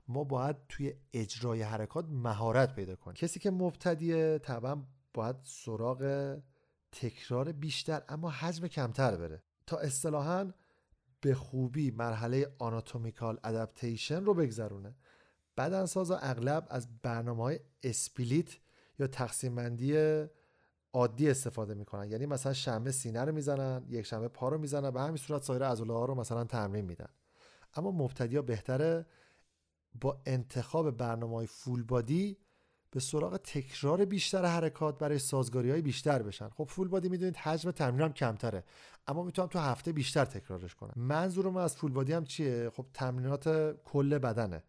ما 0.08 0.24
باید 0.24 0.56
توی 0.70 0.94
اجرای 1.14 1.62
حرکات 1.62 2.06
مهارت 2.10 2.76
پیدا 2.76 2.96
کنیم. 2.96 3.16
کسی 3.16 3.40
که 3.40 3.52
مبتدیه 3.52 4.40
طبعا 4.40 4.84
باید 5.14 5.36
سراغ 5.44 6.36
تکرار 6.92 7.52
بیشتر 7.52 8.02
اما 8.10 8.30
حجم 8.30 8.68
کمتر 8.68 9.18
بره. 9.18 9.44
تا 9.68 9.78
اصطلاحا 9.78 10.52
به 11.22 11.36
خوبی 11.36 11.92
مرحله 11.92 12.56
anatomical 12.60 13.40
adaptation 13.44 14.26
رو 14.26 14.34
بگذرونه. 14.34 14.96
بدنسازا 15.60 16.18
اغلب 16.18 16.68
از 16.70 16.88
برنامه 17.02 17.44
های 17.44 17.60
split 17.84 18.50
یا 19.00 19.08
تقسیم 19.08 19.56
بندی 19.56 20.24
عادی 20.94 21.30
استفاده 21.30 21.74
می‌کنن. 21.74 22.12
یعنی 22.12 22.26
مثلا 22.26 22.54
شنبه 22.54 22.92
سینه 22.92 23.26
رو 23.26 23.32
می‌زنن 23.32 23.86
یک 23.90 24.06
شنبه 24.06 24.28
پا 24.28 24.50
رو 24.50 24.58
می‌زنن 24.58 24.92
به 24.92 25.02
همین 25.02 25.18
صورت 25.18 25.44
سایر 25.44 25.64
عضله 25.64 25.94
ها 25.94 26.06
رو 26.06 26.16
مثلا 26.16 26.44
تمرین 26.44 26.86
میدن. 26.86 27.10
اما 27.74 27.92
مبتدی 27.92 28.42
بهتره 28.42 29.06
با 30.02 30.22
انتخاب 30.26 30.92
برنامه 30.92 31.36
های 31.36 31.48
full 31.48 31.84
body 31.84 32.38
به 32.92 33.00
سراغ 33.00 33.38
تکرار 33.38 34.06
بیشتر 34.06 34.46
حرکات 34.46 34.98
برای 34.98 35.20
سازگاری 35.20 35.72
های 35.72 35.82
بیشتر 35.82 36.22
بشن. 36.24 36.50
خب 36.50 36.64
full 36.64 36.88
body 36.88 37.10
می‌دونید 37.10 37.36
حجم 37.36 37.72
تمرین 37.72 38.02
هم 38.02 38.14
کمتره 38.14 38.64
اما 39.08 39.24
می‌تونم 39.24 39.48
تو 39.48 39.60
هفته 39.60 39.92
بیشتر 39.92 40.26
تکرارش 40.26 40.76
کنم. 40.76 40.94
منظورم 40.96 41.58
از 41.58 41.76
فول 41.76 41.92
بادی 41.92 42.14
هم 42.14 42.24
چیه؟ 42.24 42.70
خب 42.70 42.86
تمرینات 42.94 43.76
کل 43.84 44.18
بدنه. 44.18 44.64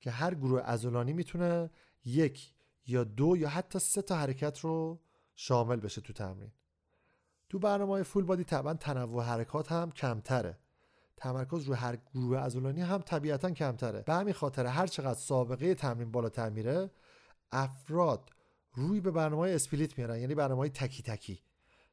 که 0.00 0.10
هر 0.10 0.34
گروه 0.34 0.60
عضلانی 0.60 1.12
می‌تونه 1.12 1.70
یک 2.04 2.52
یا 2.86 3.04
دو 3.04 3.36
یا 3.36 3.48
حتی 3.48 3.78
سه 3.78 4.02
تا 4.02 4.16
حرکت 4.16 4.60
رو 4.60 5.00
شامل 5.36 5.76
بشه 5.76 6.00
تو 6.00 6.12
تمرین. 6.12 6.52
تو 7.48 7.58
برنامه 7.58 7.92
های 7.92 8.02
فول 8.02 8.24
بادی 8.24 8.44
طبعا 8.44 8.74
تنوع 8.74 9.22
حرکات 9.24 9.72
هم 9.72 9.90
کمتره. 9.90 10.58
تمرکز 11.16 11.64
روی 11.64 11.76
هر 11.76 11.98
گروه 12.14 12.38
عضلانی 12.38 12.80
هم 12.80 12.98
طبیعتا 12.98 13.50
کمتره. 13.50 14.02
به 14.02 14.14
همین 14.14 14.34
خاطر 14.34 14.66
هر 14.66 14.86
چقدر 14.86 15.18
سابقه 15.18 15.74
تمرین 15.74 16.10
بالاتر 16.10 16.50
میره 16.50 16.90
افراد 17.52 18.30
روی 18.74 19.00
به 19.00 19.10
برنامه 19.10 19.50
اسپلیت 19.50 19.98
میارن 19.98 20.18
یعنی 20.18 20.34
برنامه 20.34 20.68
تکی 20.68 21.02
تکی. 21.02 21.42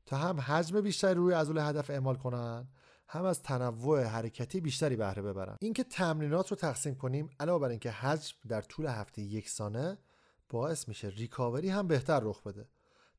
تا 0.05 0.17
هم 0.17 0.39
حجم 0.39 0.81
بیشتری 0.81 1.13
روی 1.13 1.33
عضله 1.33 1.63
هدف 1.63 1.89
اعمال 1.89 2.15
کنن 2.15 2.67
هم 3.07 3.25
از 3.25 3.41
تنوع 3.41 4.03
حرکتی 4.03 4.61
بیشتری 4.61 4.95
بهره 4.95 5.21
ببرن. 5.21 5.57
اینکه 5.61 5.83
تمرینات 5.83 6.51
رو 6.51 6.57
تقسیم 6.57 6.95
کنیم 6.95 7.29
علاوه 7.39 7.61
بر 7.61 7.69
اینکه 7.69 7.91
حجم 7.91 8.35
در 8.47 8.61
طول 8.61 8.85
هفته 8.85 9.21
یک 9.21 9.49
سانه 9.49 9.97
باعث 10.49 10.87
میشه 10.87 11.07
ریکاوری 11.07 11.69
هم 11.69 11.87
بهتر 11.87 12.19
رخ 12.19 12.43
بده. 12.43 12.67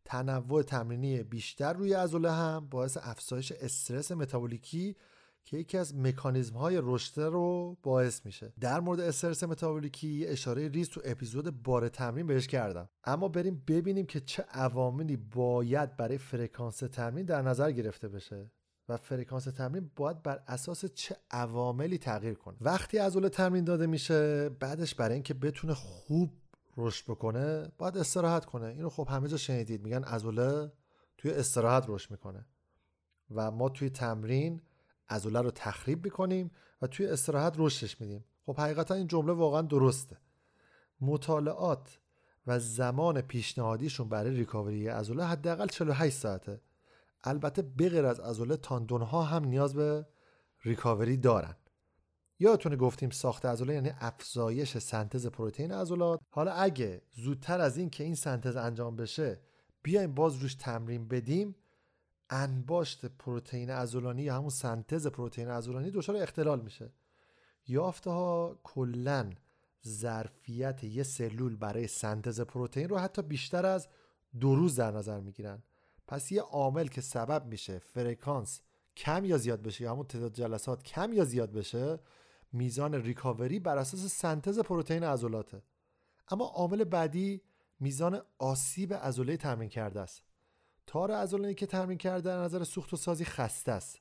تنوع 0.05 0.63
تمرینی 0.63 1.23
بیشتر 1.23 1.73
روی 1.73 1.93
عضله 1.93 2.33
هم 2.33 2.69
باعث 2.71 2.99
افزایش 3.03 3.53
استرس 3.53 4.13
متابولیکی 4.13 4.97
که 5.45 5.57
یکی 5.57 5.79
از 5.79 5.97
مکانیزم 5.97 6.57
های 6.57 6.81
رشد 6.83 7.21
رو 7.21 7.77
باعث 7.83 8.27
میشه. 8.27 8.53
در 8.61 8.81
مورد 8.81 9.01
استرس 9.01 9.45
متابولیکی 9.45 10.27
اشاره 10.27 10.69
ریز 10.69 10.89
تو 10.89 11.01
اپیزود 11.05 11.63
بار 11.63 11.89
تمرین 11.89 12.27
بهش 12.27 12.47
کردم. 12.47 12.89
اما 13.05 13.29
بریم 13.29 13.65
ببینیم 13.69 14.07
که 14.07 14.21
چه 14.21 14.43
عواملی 14.43 15.17
باید 15.17 15.97
برای 15.97 16.19
فرکانس 16.19 16.77
تمرین 16.77 17.27
در 17.27 17.43
نظر 17.43 17.73
گرفته 17.73 18.09
بشه. 18.09 18.51
و 18.89 18.97
فرکانس 18.97 19.45
تمرین 19.45 19.91
باید 19.97 20.23
بر 20.23 20.43
اساس 20.47 20.85
چه 20.85 21.17
عواملی 21.31 21.99
تغییر 21.99 22.35
کنه. 22.35 22.57
وقتی 22.61 22.99
عضله 22.99 23.29
تمرین 23.29 23.65
داده 23.65 23.87
میشه 23.87 24.49
بعدش 24.49 24.95
برای 24.95 25.15
اینکه 25.15 25.35
بتونه 25.35 25.75
خوب 25.75 26.33
رشد 26.77 27.05
بکنه 27.05 27.73
باید 27.79 27.99
استراحت 27.99 28.45
کنه. 28.45 28.67
اینو 28.67 28.89
خب 28.89 29.09
همه 29.11 29.29
جا 29.29 29.37
شنیدید. 29.37 29.83
میگن 29.83 30.05
عضله 30.05 30.73
توی 31.19 31.31
استراحت 31.31 31.85
رشد 31.89 32.11
می‌کنه. 32.11 32.47
و 33.31 33.51
ما 33.51 33.69
توی 33.69 33.91
تمرین 33.91 34.63
عضله 35.09 35.41
رو 35.41 35.51
تخریب 35.51 36.05
می‌کنیم 36.05 36.51
و 36.83 36.87
توی 36.87 37.07
استراحت 37.07 37.55
رشدش 37.57 38.01
میدیم. 38.01 38.25
خب 38.47 38.61
حقیقتا 38.61 38.95
این 38.95 39.07
جمله 39.07 39.33
واقعا 39.33 39.63
درسته. 39.63 40.17
مطالعات 41.01 41.99
و 42.47 42.59
زمان 42.59 43.21
پیشنهادیشون 43.21 44.09
برای 44.09 44.37
ریکاوری 44.37 44.89
عضله 44.89 45.25
حداقل 45.25 45.67
48 45.67 46.17
ساعته. 46.17 46.61
البته 47.27 47.63
بغیر 47.63 48.07
از 48.07 48.21
عضله 48.21 48.57
تاندون 48.57 49.03
ها 49.03 49.23
هم 49.23 49.45
نیاز 49.45 49.75
به 49.75 50.07
ریکاوری 50.63 51.17
دارن. 51.17 51.57
یادتونه 52.39 52.77
گفتیم 52.77 53.11
ساخت 53.11 53.47
عضله 53.47 53.75
یعنی 53.75 53.93
افزایش 54.01 54.79
سنتز 54.79 55.27
پروتئین 55.27 55.73
عضلات. 55.73 56.21
حالا 56.31 56.53
اگه 56.53 57.03
زودتر 57.13 57.61
از 57.61 57.77
این 57.77 57.91
که 57.91 58.05
این 58.05 58.15
سنتز 58.15 58.57
انجام 58.57 58.97
بشه 58.97 59.41
بیایم 59.83 60.15
باز 60.15 60.37
روش 60.37 60.55
تمرین 60.55 61.09
بدیم 61.09 61.57
انباشت 62.31 63.07
پروتئین 63.07 63.71
عضلانی 63.71 64.23
یا 64.23 64.35
همون 64.35 64.49
سنتز 64.51 65.07
پروتئین 65.07 65.49
عضلانی 65.49 65.91
دچار 65.91 66.17
اختلال 66.17 66.61
میشه. 66.61 66.93
یافته 67.67 68.11
ها 68.11 68.61
کلا 68.63 69.31
ظرفیت 69.87 70.85
یه 70.85 71.03
سلول 71.03 71.57
برای 71.57 71.87
سنتز 71.87 72.41
پروتئین 72.41 72.89
رو 72.89 72.99
حتی 72.99 73.23
بیشتر 73.23 73.67
از 73.67 73.89
دو 74.41 74.55
روز 74.55 74.77
در 74.77 74.91
نظر 74.91 75.21
می‌گیرن. 75.21 75.63
پس 76.09 76.33
یه 76.33 76.43
عامل 76.43 76.87
که 76.87 77.01
سبب 77.01 77.47
میشه 77.47 77.79
فرکانس 77.79 78.61
کم 78.97 79.25
یا 79.25 79.39
زیاد 79.39 79.63
بشه 79.63 79.85
یا 79.85 79.93
همون 79.93 80.07
تعداد 80.07 80.33
جلسات 80.33 80.83
کم 80.83 81.13
یا 81.13 81.25
زیاد 81.25 81.53
بشه 81.53 81.99
میزان 82.53 82.95
ریکاوری 82.95 83.59
بر 83.59 83.79
اساس 83.79 84.01
سنتز 84.01 84.59
پروتئین 84.59 85.05
عضلاته. 85.05 85.63
اما 86.29 86.45
عامل 86.45 86.85
بعدی 86.85 87.43
میزان 87.81 88.23
آسیب 88.39 88.95
عضله 88.95 89.37
تمرین 89.37 89.69
کرده 89.69 90.01
است. 90.01 90.23
تار 90.87 91.11
عضلانی 91.11 91.55
که 91.55 91.67
تمرین 91.67 91.99
کرده 91.99 92.21
در 92.21 92.39
نظر 92.39 92.65
سوخت 92.65 92.93
و 92.93 92.97
سازی 92.97 93.25
خسته 93.25 93.73
است. 93.73 94.01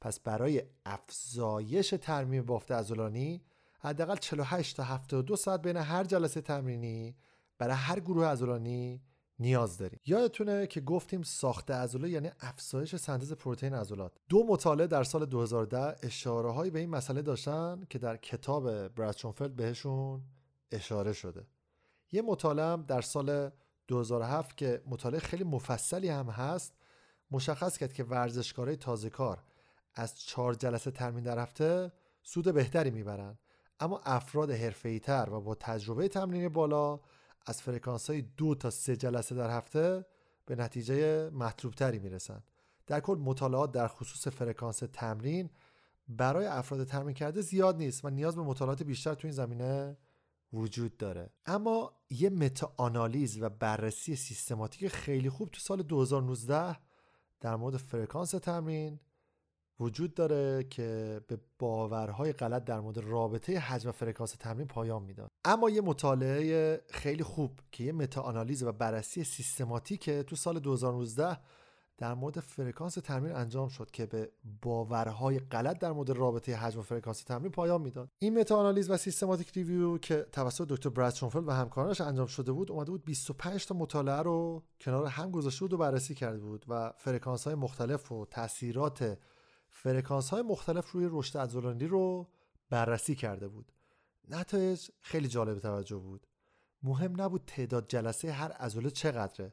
پس 0.00 0.20
برای 0.20 0.62
افزایش 0.86 1.94
ترمیم 2.00 2.42
بافت 2.42 2.72
عضلانی 2.72 3.44
حداقل 3.80 4.16
48 4.16 4.76
تا 4.76 4.82
72 4.82 5.36
ساعت 5.36 5.62
بین 5.62 5.76
هر 5.76 6.04
جلسه 6.04 6.40
تمرینی 6.40 7.16
برای 7.58 7.74
هر 7.74 8.00
گروه 8.00 8.26
عضلانی 8.26 9.02
نیاز 9.38 9.78
داریم. 9.78 10.00
یادتونه 10.06 10.66
که 10.66 10.80
گفتیم 10.80 11.22
ساخت 11.22 11.70
عضله 11.70 12.10
یعنی 12.10 12.30
افزایش 12.40 12.96
سنتز 12.96 13.32
پروتئین 13.32 13.74
عضلات. 13.74 14.12
دو 14.28 14.44
مطالعه 14.48 14.86
در 14.86 15.04
سال 15.04 15.26
2010 15.26 15.96
اشاره 16.02 16.50
هایی 16.50 16.70
به 16.70 16.78
این 16.78 16.90
مسئله 16.90 17.22
داشتن 17.22 17.84
که 17.90 17.98
در 17.98 18.16
کتاب 18.16 18.88
براتشونفلد 18.88 19.56
بهشون 19.56 20.22
اشاره 20.70 21.12
شده. 21.12 21.46
یه 22.12 22.22
مطالعه 22.22 22.76
در 22.76 23.00
سال 23.00 23.50
2007 23.88 24.56
که 24.56 24.82
مطالعه 24.86 25.20
خیلی 25.20 25.44
مفصلی 25.44 26.08
هم 26.08 26.28
هست 26.28 26.74
مشخص 27.30 27.78
کرد 27.78 27.92
که 27.92 28.04
ورزشکارای 28.04 28.76
تازه 28.76 29.10
کار 29.10 29.42
از 29.94 30.18
چهار 30.18 30.54
جلسه 30.54 30.90
تمرین 30.90 31.24
در 31.24 31.38
هفته 31.38 31.92
سود 32.22 32.54
بهتری 32.54 32.90
می‌برن. 32.90 33.38
اما 33.80 34.00
افراد 34.04 34.50
حرفه‌ای 34.50 35.00
تر 35.00 35.28
و 35.30 35.40
با 35.40 35.54
تجربه 35.54 36.08
تمرینی 36.08 36.48
بالا 36.48 37.00
از 37.46 37.62
فرکانس 37.62 38.10
های 38.10 38.22
دو 38.22 38.54
تا 38.54 38.70
سه 38.70 38.96
جلسه 38.96 39.34
در 39.34 39.50
هفته 39.50 40.06
به 40.46 40.56
نتیجه 40.56 41.30
مطلوب 41.30 41.74
تری 41.74 41.98
می‌رسن. 41.98 42.42
در 42.86 43.00
کل 43.00 43.18
مطالعات 43.18 43.72
در 43.72 43.88
خصوص 43.88 44.28
فرکانس 44.28 44.82
تمرین 44.92 45.50
برای 46.08 46.46
افراد 46.46 46.84
تمرین 46.84 47.14
کرده 47.14 47.40
زیاد 47.40 47.76
نیست 47.76 48.04
و 48.04 48.10
نیاز 48.10 48.36
به 48.36 48.42
مطالعات 48.42 48.82
بیشتر 48.82 49.14
تو 49.14 49.26
این 49.26 49.34
زمینه 49.34 49.96
وجود 50.52 50.96
داره. 50.96 51.30
اما 51.46 51.92
یه 52.10 52.30
متا 52.30 52.74
آنالیز 52.76 53.42
و 53.42 53.48
بررسی 53.48 54.16
سیستماتیک 54.16 54.88
خیلی 54.88 55.30
خوب 55.30 55.48
تو 55.48 55.60
سال 55.60 55.82
2019 55.82 56.76
در 57.40 57.56
مورد 57.56 57.76
فرکانس 57.76 58.30
تمرین 58.30 59.00
وجود 59.80 60.14
داره 60.14 60.64
که 60.64 61.20
به 61.28 61.38
باورهای 61.58 62.32
غلط 62.32 62.64
در 62.64 62.80
مورد 62.80 62.98
رابطه 62.98 63.58
حجم 63.58 63.88
و 63.88 63.92
فرکانس 63.92 64.30
تمرین 64.30 64.66
پایان 64.66 65.02
می‌داد. 65.02 65.30
اما 65.44 65.70
یه 65.70 65.80
مطالعه 65.80 66.80
خیلی 66.90 67.22
خوب 67.22 67.60
که 67.72 67.84
یه 67.84 67.92
متا 67.92 68.22
آنالیز 68.22 68.62
و 68.62 68.72
بررسی 68.72 69.24
سیستماتیک 69.24 70.10
تو 70.10 70.36
سال 70.36 70.58
2019 70.58 71.38
در 71.98 72.14
مورد 72.14 72.40
فرکانس 72.40 72.94
تمرین 72.94 73.34
انجام 73.36 73.68
شد 73.68 73.90
که 73.90 74.06
به 74.06 74.30
باورهای 74.62 75.38
غلط 75.38 75.78
در 75.78 75.92
مورد 75.92 76.10
رابطه 76.10 76.56
حجم 76.56 76.78
و 76.78 76.82
فرکانس 76.82 77.22
تمرین 77.22 77.52
پایان 77.52 77.80
می‌داد. 77.80 78.08
این 78.18 78.38
متا 78.38 78.56
آنالیز 78.56 78.90
و 78.90 78.96
systematic 78.96 79.52
review 79.52 79.98
که 79.98 80.26
توسط 80.32 80.68
دکتر 80.68 80.88
براد 80.88 81.14
شونفلد 81.14 81.48
و 81.48 81.50
همکارانش 81.50 82.00
انجام 82.00 82.26
شده 82.26 82.52
بود 82.52 82.70
اومده 82.70 82.90
بود 82.90 83.04
25 83.04 83.66
تا 83.66 83.74
مطالعه 83.74 84.22
رو 84.22 84.62
کنار 84.80 85.06
هم 85.06 85.30
گذاشته 85.30 85.60
بود 85.60 85.72
و 85.72 85.76
بررسی 85.76 86.14
کرده 86.14 86.38
بود 86.38 86.64
و 86.68 86.92
فرکانس 86.96 87.44
های 87.44 87.54
مختلف 87.54 88.12
و 88.12 88.26
تاثیرات 88.26 89.18
فرکانس 89.76 90.30
های 90.30 90.42
مختلف 90.42 90.90
روی 90.90 91.08
رشد 91.10 91.38
عضلانی 91.38 91.86
رو 91.86 92.28
بررسی 92.70 93.14
کرده 93.14 93.48
بود. 93.48 93.72
نتایج 94.28 94.88
خیلی 95.00 95.28
جالب 95.28 95.58
توجه 95.58 95.96
بود. 95.96 96.26
مهم 96.82 97.20
نبود 97.20 97.44
تعداد 97.46 97.88
جلسه 97.88 98.32
هر 98.32 98.52
عضله 98.52 98.90
چقدره 98.90 99.52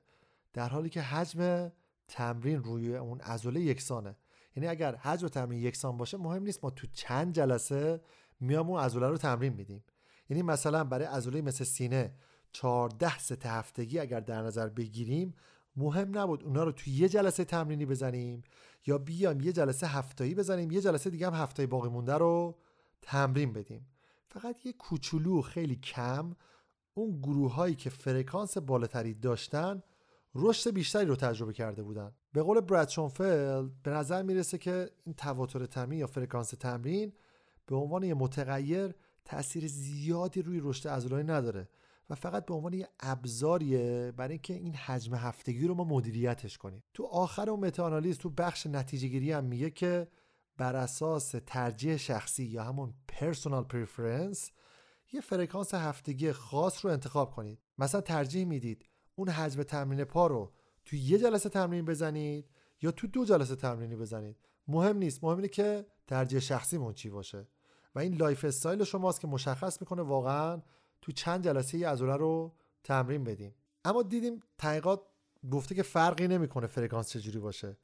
در 0.53 0.69
حالی 0.69 0.89
که 0.89 1.01
حجم 1.01 1.71
تمرین 2.07 2.63
روی 2.63 2.95
اون 2.95 3.19
عضله 3.19 3.61
یکسانه. 3.61 4.15
یعنی 4.55 4.67
اگر 4.67 4.95
حجم 4.95 5.27
تمرین 5.27 5.59
یکسان 5.61 5.97
باشه 5.97 6.17
مهم 6.17 6.43
نیست 6.43 6.63
ما 6.63 6.69
تو 6.69 6.87
چند 6.93 7.33
جلسه 7.33 8.01
میام 8.39 8.69
اون 8.69 8.79
عضله 8.81 9.07
رو 9.07 9.17
تمرین 9.17 9.53
میدیم. 9.53 9.83
یعنی 10.29 10.43
مثلا 10.43 10.83
برای 10.83 11.05
عضله 11.05 11.41
مثل 11.41 11.63
سینه 11.63 12.13
14 12.51 13.17
ست 13.17 13.45
هفتگی 13.45 13.99
اگر 13.99 14.19
در 14.19 14.41
نظر 14.41 14.69
بگیریم 14.69 15.33
مهم 15.75 16.17
نبود 16.17 16.43
اونا 16.43 16.63
رو 16.63 16.71
تو 16.71 16.89
یه 16.89 17.09
جلسه 17.09 17.45
تمرینی 17.45 17.85
بزنیم 17.85 18.41
یا 18.85 18.97
بیام 18.97 19.41
یه 19.41 19.51
جلسه 19.51 19.87
هفتایی 19.87 20.35
بزنیم 20.35 20.71
یه 20.71 20.81
جلسه 20.81 21.09
دیگه 21.09 21.27
هم 21.27 21.33
هفتایی 21.33 21.67
باقی 21.67 21.89
مونده 21.89 22.13
رو 22.13 22.57
تمرین 23.01 23.53
بدیم. 23.53 23.87
فقط 24.27 24.65
یه 24.65 24.73
کوچولو 24.73 25.41
خیلی 25.41 25.75
کم 25.75 26.35
اون 26.93 27.19
گروه 27.19 27.53
هایی 27.53 27.75
که 27.75 27.89
فرکانس 27.89 28.57
بالاتری 28.57 29.13
داشتن 29.13 29.83
رشد 30.35 30.73
بیشتری 30.73 31.05
رو 31.05 31.15
تجربه 31.15 31.53
کرده 31.53 31.83
بودن. 31.83 32.11
به 32.33 32.41
قول 32.41 32.59
براد 32.59 32.89
شونفلد 32.89 33.81
به 33.83 33.91
نظر 33.91 34.21
می‌رسه 34.21 34.57
که 34.57 34.89
این 35.05 35.15
تواتر 35.15 35.65
تمرین 35.65 35.99
یا 35.99 36.07
فرکانس 36.07 36.49
تمرین 36.49 37.13
به 37.65 37.75
عنوان 37.75 38.03
یه 38.03 38.13
متغیر 38.13 38.95
تاثیر 39.25 39.67
زیادی 39.67 40.41
روی 40.41 40.59
رشد 40.63 40.87
عضلانی 40.87 41.23
نداره. 41.23 41.69
و 42.11 42.15
فقط 42.15 42.45
به 42.45 42.53
عنوان 42.53 42.73
یه 42.73 42.89
ابزاریه 42.99 44.13
برای 44.17 44.31
اینکه 44.31 44.53
این 44.53 44.75
حجم 44.75 45.15
هفتگی 45.15 45.67
رو 45.67 45.73
ما 45.73 45.83
مدیریتش 45.83 46.57
کنیم. 46.57 46.83
تو 46.93 47.03
آخر 47.03 47.49
اون 47.49 47.59
متاانالیز 47.59 48.17
تو 48.17 48.29
بخش 48.29 48.67
نتیجه 48.67 49.07
گیری 49.07 49.31
هم 49.31 49.43
میگه 49.43 49.69
که 49.69 50.07
بر 50.57 50.75
اساس 50.75 51.35
ترجیح 51.45 51.97
شخصی 51.97 52.43
یا 52.43 52.63
همون 52.63 52.93
personal 53.07 53.63
preference 53.63 54.51
یه 55.11 55.21
فرکانس 55.21 55.73
هفتگی 55.73 56.31
خاص 56.31 56.85
رو 56.85 56.91
انتخاب 56.91 57.31
کنید. 57.31 57.59
مثلا 57.77 58.01
ترجیح 58.01 58.45
می‌دید 58.45 58.85
اون 59.15 59.29
حجم 59.29 59.63
تمرین 59.63 60.03
پا 60.03 60.27
رو 60.27 60.53
تو 60.85 60.95
یه 60.95 61.17
جلسه 61.17 61.49
تمرین 61.49 61.85
بزنید 61.85 62.49
یا 62.81 62.91
تو 62.91 63.07
دو 63.07 63.25
جلسه 63.25 63.55
تمرینی 63.55 63.95
بزنید. 63.95 64.37
مهم 64.67 64.97
نیست. 64.97 65.23
مهم 65.23 65.35
اینه 65.35 65.47
که 65.47 65.85
ترجیح 66.07 66.39
شخصیمون 66.39 66.93
چی 66.93 67.09
باشه. 67.09 67.47
و 67.95 67.99
این 67.99 68.15
lifestyle 68.15 68.83
شماست 68.83 69.21
که 69.21 69.27
مشخص 69.27 69.81
می‌کنه 69.81 70.01
واقعا 70.01 70.61
تو 71.01 71.11
چند 71.11 71.43
جلسه 71.43 71.77
یه 71.77 71.89
عضله 71.89 72.15
رو 72.15 72.55
تمرین 72.83 73.23
بدیم. 73.23 73.55
اما 73.85 74.03
دیدیم 74.03 74.39
تحقیقات 74.57 75.01
گفته 75.51 75.75
که 75.75 75.83
فرقی 75.83 76.27
نمی‌کنه 76.27 76.67
فرکانس 76.67 77.09
چجوری 77.09 77.39
باشه. 77.39 77.77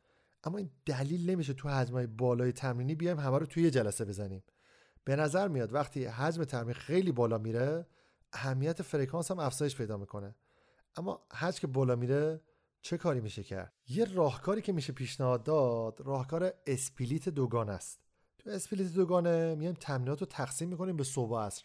اما 0.44 0.58
این 0.58 0.72
دلیل 0.86 1.30
نمیشه 1.30 1.54
تو 1.54 1.70
حجمای 1.70 2.08
بالای 2.08 2.52
تمرینی 2.52 2.96
بیایم 2.96 3.20
همه 3.20 3.38
رو 3.38 3.46
توی 3.46 3.64
یه 3.64 3.72
جلسه 3.72 4.06
بزنیم. 4.06 4.44
به 5.04 5.16
نظر 5.16 5.48
میاد 5.48 5.74
وقتی 5.74 6.06
حجم 6.06 6.44
تمرین 6.44 6.74
خیلی 6.74 7.12
بالا 7.12 7.38
میره 7.38 7.88
اهمیت 8.34 8.82
فرکانس 8.82 9.32
هم 9.32 9.40
افزایش 9.40 9.76
پیدا 9.76 9.98
می‌کنه. 9.98 10.36
اما 10.96 11.28
حجم 11.34 11.60
که 11.60 11.68
بالا 11.68 11.96
میره 11.96 12.42
چه 12.82 12.98
کاری 12.98 13.22
میشه 13.22 13.44
کرد؟ 13.44 13.74
یه 13.88 14.06
راهکاری 14.06 14.62
که 14.62 14.74
میشه 14.74 14.94
پیشنهاد 14.94 15.44
داد 15.44 16.02
راهکار 16.02 16.54
split 16.68 17.30
دوگانه 17.30 17.72
است. 17.72 18.00
تو 18.38 18.50
اسپلیت 18.50 18.94
دوگانه 18.94 19.56
میایم 19.56 19.76
تمرینات 19.80 20.20
رو 20.22 20.28
تقسیم 20.28 20.70
می‌کنیم 20.70 20.98
به 20.98 21.04
صبح 21.04 21.30
و 21.30 21.36
عصر. 21.36 21.64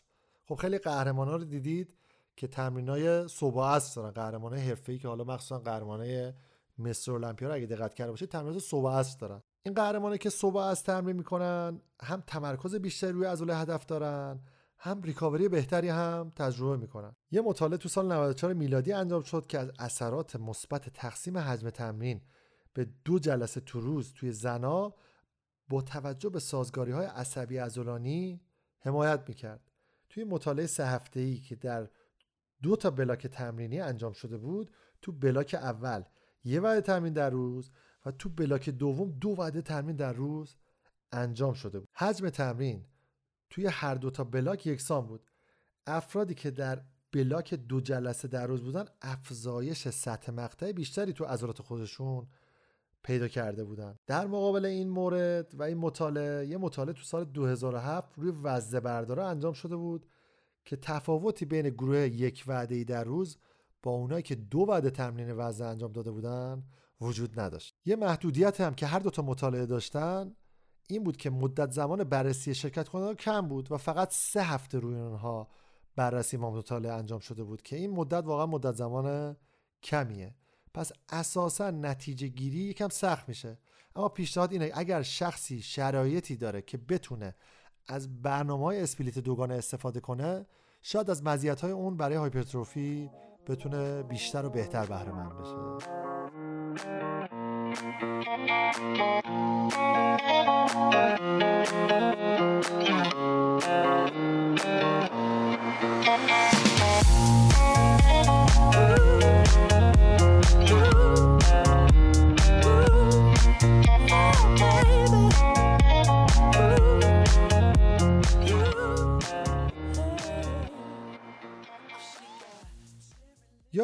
خب 0.53 0.61
خیلی 0.61 0.79
قهرمان 0.79 1.29
ها 1.29 1.37
رو 1.37 1.45
دیدید 1.45 1.95
که 2.37 2.47
تمرینای 2.47 3.29
صبح 3.29 3.65
عصر 3.65 4.01
دارن. 4.01 4.11
قهرمان 4.11 4.55
حرفه‌ای 4.55 4.99
که 4.99 5.09
حالا 5.09 5.25
مخصوصا 5.25 5.59
قهرمانای 5.59 6.33
مستر 6.79 7.13
المپیا 7.13 7.55
اگه 7.55 7.67
دقت 7.67 7.95
کرده 7.95 8.11
باشید 8.11 8.29
تمرینات 8.29 8.59
صبح 8.59 8.91
عصر 8.91 9.19
دارن. 9.19 9.43
این 9.63 9.75
قهرمانه 9.75 10.19
که 10.19 10.31
صبح 10.31 10.61
عصر 10.61 10.85
تمرین 10.85 11.17
می‌کنن 11.17 11.81
هم 12.03 12.23
تمرکز 12.27 12.75
بیشتری 12.75 13.13
روی 13.13 13.27
عضله 13.27 13.57
هدف 13.57 13.87
دارن 13.87 14.41
هم 14.79 15.03
ریکاوری 15.03 15.49
بهتری 15.49 15.89
هم 15.89 16.33
تجربه 16.37 16.77
می‌کنن. 16.77 17.17
یه 17.31 17.41
مطالعه 17.41 17.79
تو 17.79 17.89
سال 17.89 18.13
94 18.13 18.53
میلادی 18.53 18.93
انجام 18.93 19.23
شد 19.23 19.47
که 19.47 19.59
از 19.59 19.71
اثرات 19.79 20.37
مثبت 20.37 20.89
تقسیم 20.89 21.39
حجم 21.39 21.71
تمرین 21.71 22.21
به 22.75 22.87
دو 23.05 23.19
جلسه 23.19 23.61
تو 23.61 23.81
روز 23.81 24.13
توی 24.13 24.33
زنا 24.33 24.95
با 25.69 25.83
توجه 25.83 26.29
به 26.29 26.41
سازگاری 26.41 26.93
های 26.93 27.07
عصبی 27.07 27.59
عضلانی 27.59 28.41
حمایت 28.79 29.21
می‌کرد. 29.29 29.72
توی 30.13 30.25
مطالعه 30.25 30.67
سه 30.67 30.87
هفته 30.87 31.21
ای 31.21 31.39
که 31.39 31.57
در 31.57 31.89
دو 32.63 32.77
تا 32.77 32.91
بلاک 32.91 33.27
تمرینی 33.27 33.81
انجام 33.81 34.13
شده 34.13 34.37
بود 34.37 34.71
تو 35.03 35.13
بلاک 35.13 35.55
اول 35.55 36.03
یه 36.45 36.61
وعده 36.61 36.81
تمرین 36.81 37.13
در 37.13 37.31
روز 37.31 37.71
و 38.07 38.11
تو 38.11 38.29
بلاک 38.29 38.71
دوم 38.71 39.11
دو 39.11 39.29
وعده 39.29 39.63
تمرین 39.63 39.97
در 39.97 40.13
روز 40.13 40.57
انجام 41.13 41.55
شده 41.55 41.81
بود. 41.81 41.89
حجم 41.95 42.29
تمرین 42.29 42.87
توی 43.51 43.67
هر 43.67 43.95
دو 43.95 44.11
تا 44.11 44.25
بلاک 44.25 44.67
یکسان 44.67 45.07
بود. 45.07 45.31
افرادی 45.87 46.35
که 46.35 46.51
در 46.51 46.83
بلاک 47.13 47.55
دو 47.55 47.81
جلسه 47.81 48.29
در 48.29 48.47
روز 48.47 48.63
بودن 48.63 48.85
افزایش 49.03 49.89
سطح 49.89 50.33
مقطع 50.33 50.73
بیشتری 50.73 51.13
تو 51.13 51.25
عضلات 51.25 51.63
خودشون 51.63 52.27
پیدا 53.03 53.29
کرده 53.29 53.65
بودن. 53.65 53.97
در 54.07 54.27
مقابل 54.27 54.65
این 54.65 54.89
مورد 54.89 55.55
و 55.55 55.63
این 55.63 55.79
مطالعه 55.79 56.47
یه 56.47 56.57
مطالعه 56.57 56.95
تو 56.95 57.03
سال 57.03 57.25
2007 57.25 58.13
روی 58.17 58.33
وزده 58.43 58.81
برداره 58.81 59.23
انجام 59.23 59.53
شده 59.53 59.77
بود 59.77 60.07
که 60.65 60.77
تفاوتی 60.77 61.45
بین 61.45 61.69
گروه 61.69 61.99
یک 61.99 62.45
وعده 62.47 62.75
ای 62.75 62.85
در 62.85 63.05
روز 63.05 63.39
با 63.83 63.91
اونایی 63.91 64.23
که 64.23 64.35
دو 64.35 64.59
وعده 64.59 64.91
تمرین 64.91 65.33
وزنه 65.33 65.69
انجام 65.69 65.93
داده 65.93 66.11
بودن 66.11 66.63
وجود 67.01 67.41
نداشت. 67.41 67.77
یه 67.85 67.97
محدودیت 67.97 68.61
هم 68.61 68.75
که 68.75 68.87
هر 68.87 68.99
دو 68.99 69.11
تا 69.11 69.23
مطالعه 69.23 69.67
داشتن 69.67 70.35
این 70.89 71.05
بود 71.05 71.17
که 71.17 71.31
مدت 71.31 71.71
زمان 71.71 72.05
بررسی 72.05 72.55
شرکت 72.55 72.89
کننده 72.89 73.15
کم 73.15 73.49
بود 73.49 73.73
و 73.73 73.77
فقط 73.77 74.09
سه 74.13 74.43
هفته 74.43 74.79
روی 74.79 74.99
اونها 74.99 75.49
بررسی 75.97 76.37
ما 76.37 76.51
مطالعه 76.51 76.93
انجام 76.93 77.19
شده 77.19 77.45
بود 77.45 77.63
که 77.63 77.77
این 77.77 77.91
مدت 77.91 78.25
واقعا 78.25 78.47
مدت 78.47 78.75
زمان 78.75 79.37
کمیه. 79.83 80.35
پس 80.75 80.93
اساسا 81.09 81.71
نتیجه 81.71 82.27
گیری 82.29 82.59
یکم 82.59 82.89
سخت 82.89 83.29
میشه. 83.29 83.59
اما 83.97 84.09
پیشنهاد 84.09 84.53
اینه 84.53 84.71
اگر 84.75 85.03
شخصی 85.03 85.63
شرایطی 85.63 86.37
داره 86.37 86.63
که 86.63 86.79
بتونه 86.79 87.35
از 87.89 88.23
برنامه 88.23 88.65
های 88.65 88.81
اسپلیت 88.81 89.19
دوگانه 89.19 89.55
استفاده 89.55 90.01
کنه 90.01 90.47
شاید 90.83 91.11
از 91.11 91.25
مزیت 91.25 91.61
های 91.61 91.73
اون 91.73 91.97
برای 91.97 92.17
هایپرتروفی 92.17 93.11
بتونه 93.47 94.03
بیشتر 94.03 94.47
و 94.47 94.51
بهتر 94.51 94.87
بهره 94.87 95.13
مند 95.13 95.33
بشه. 95.39 95.93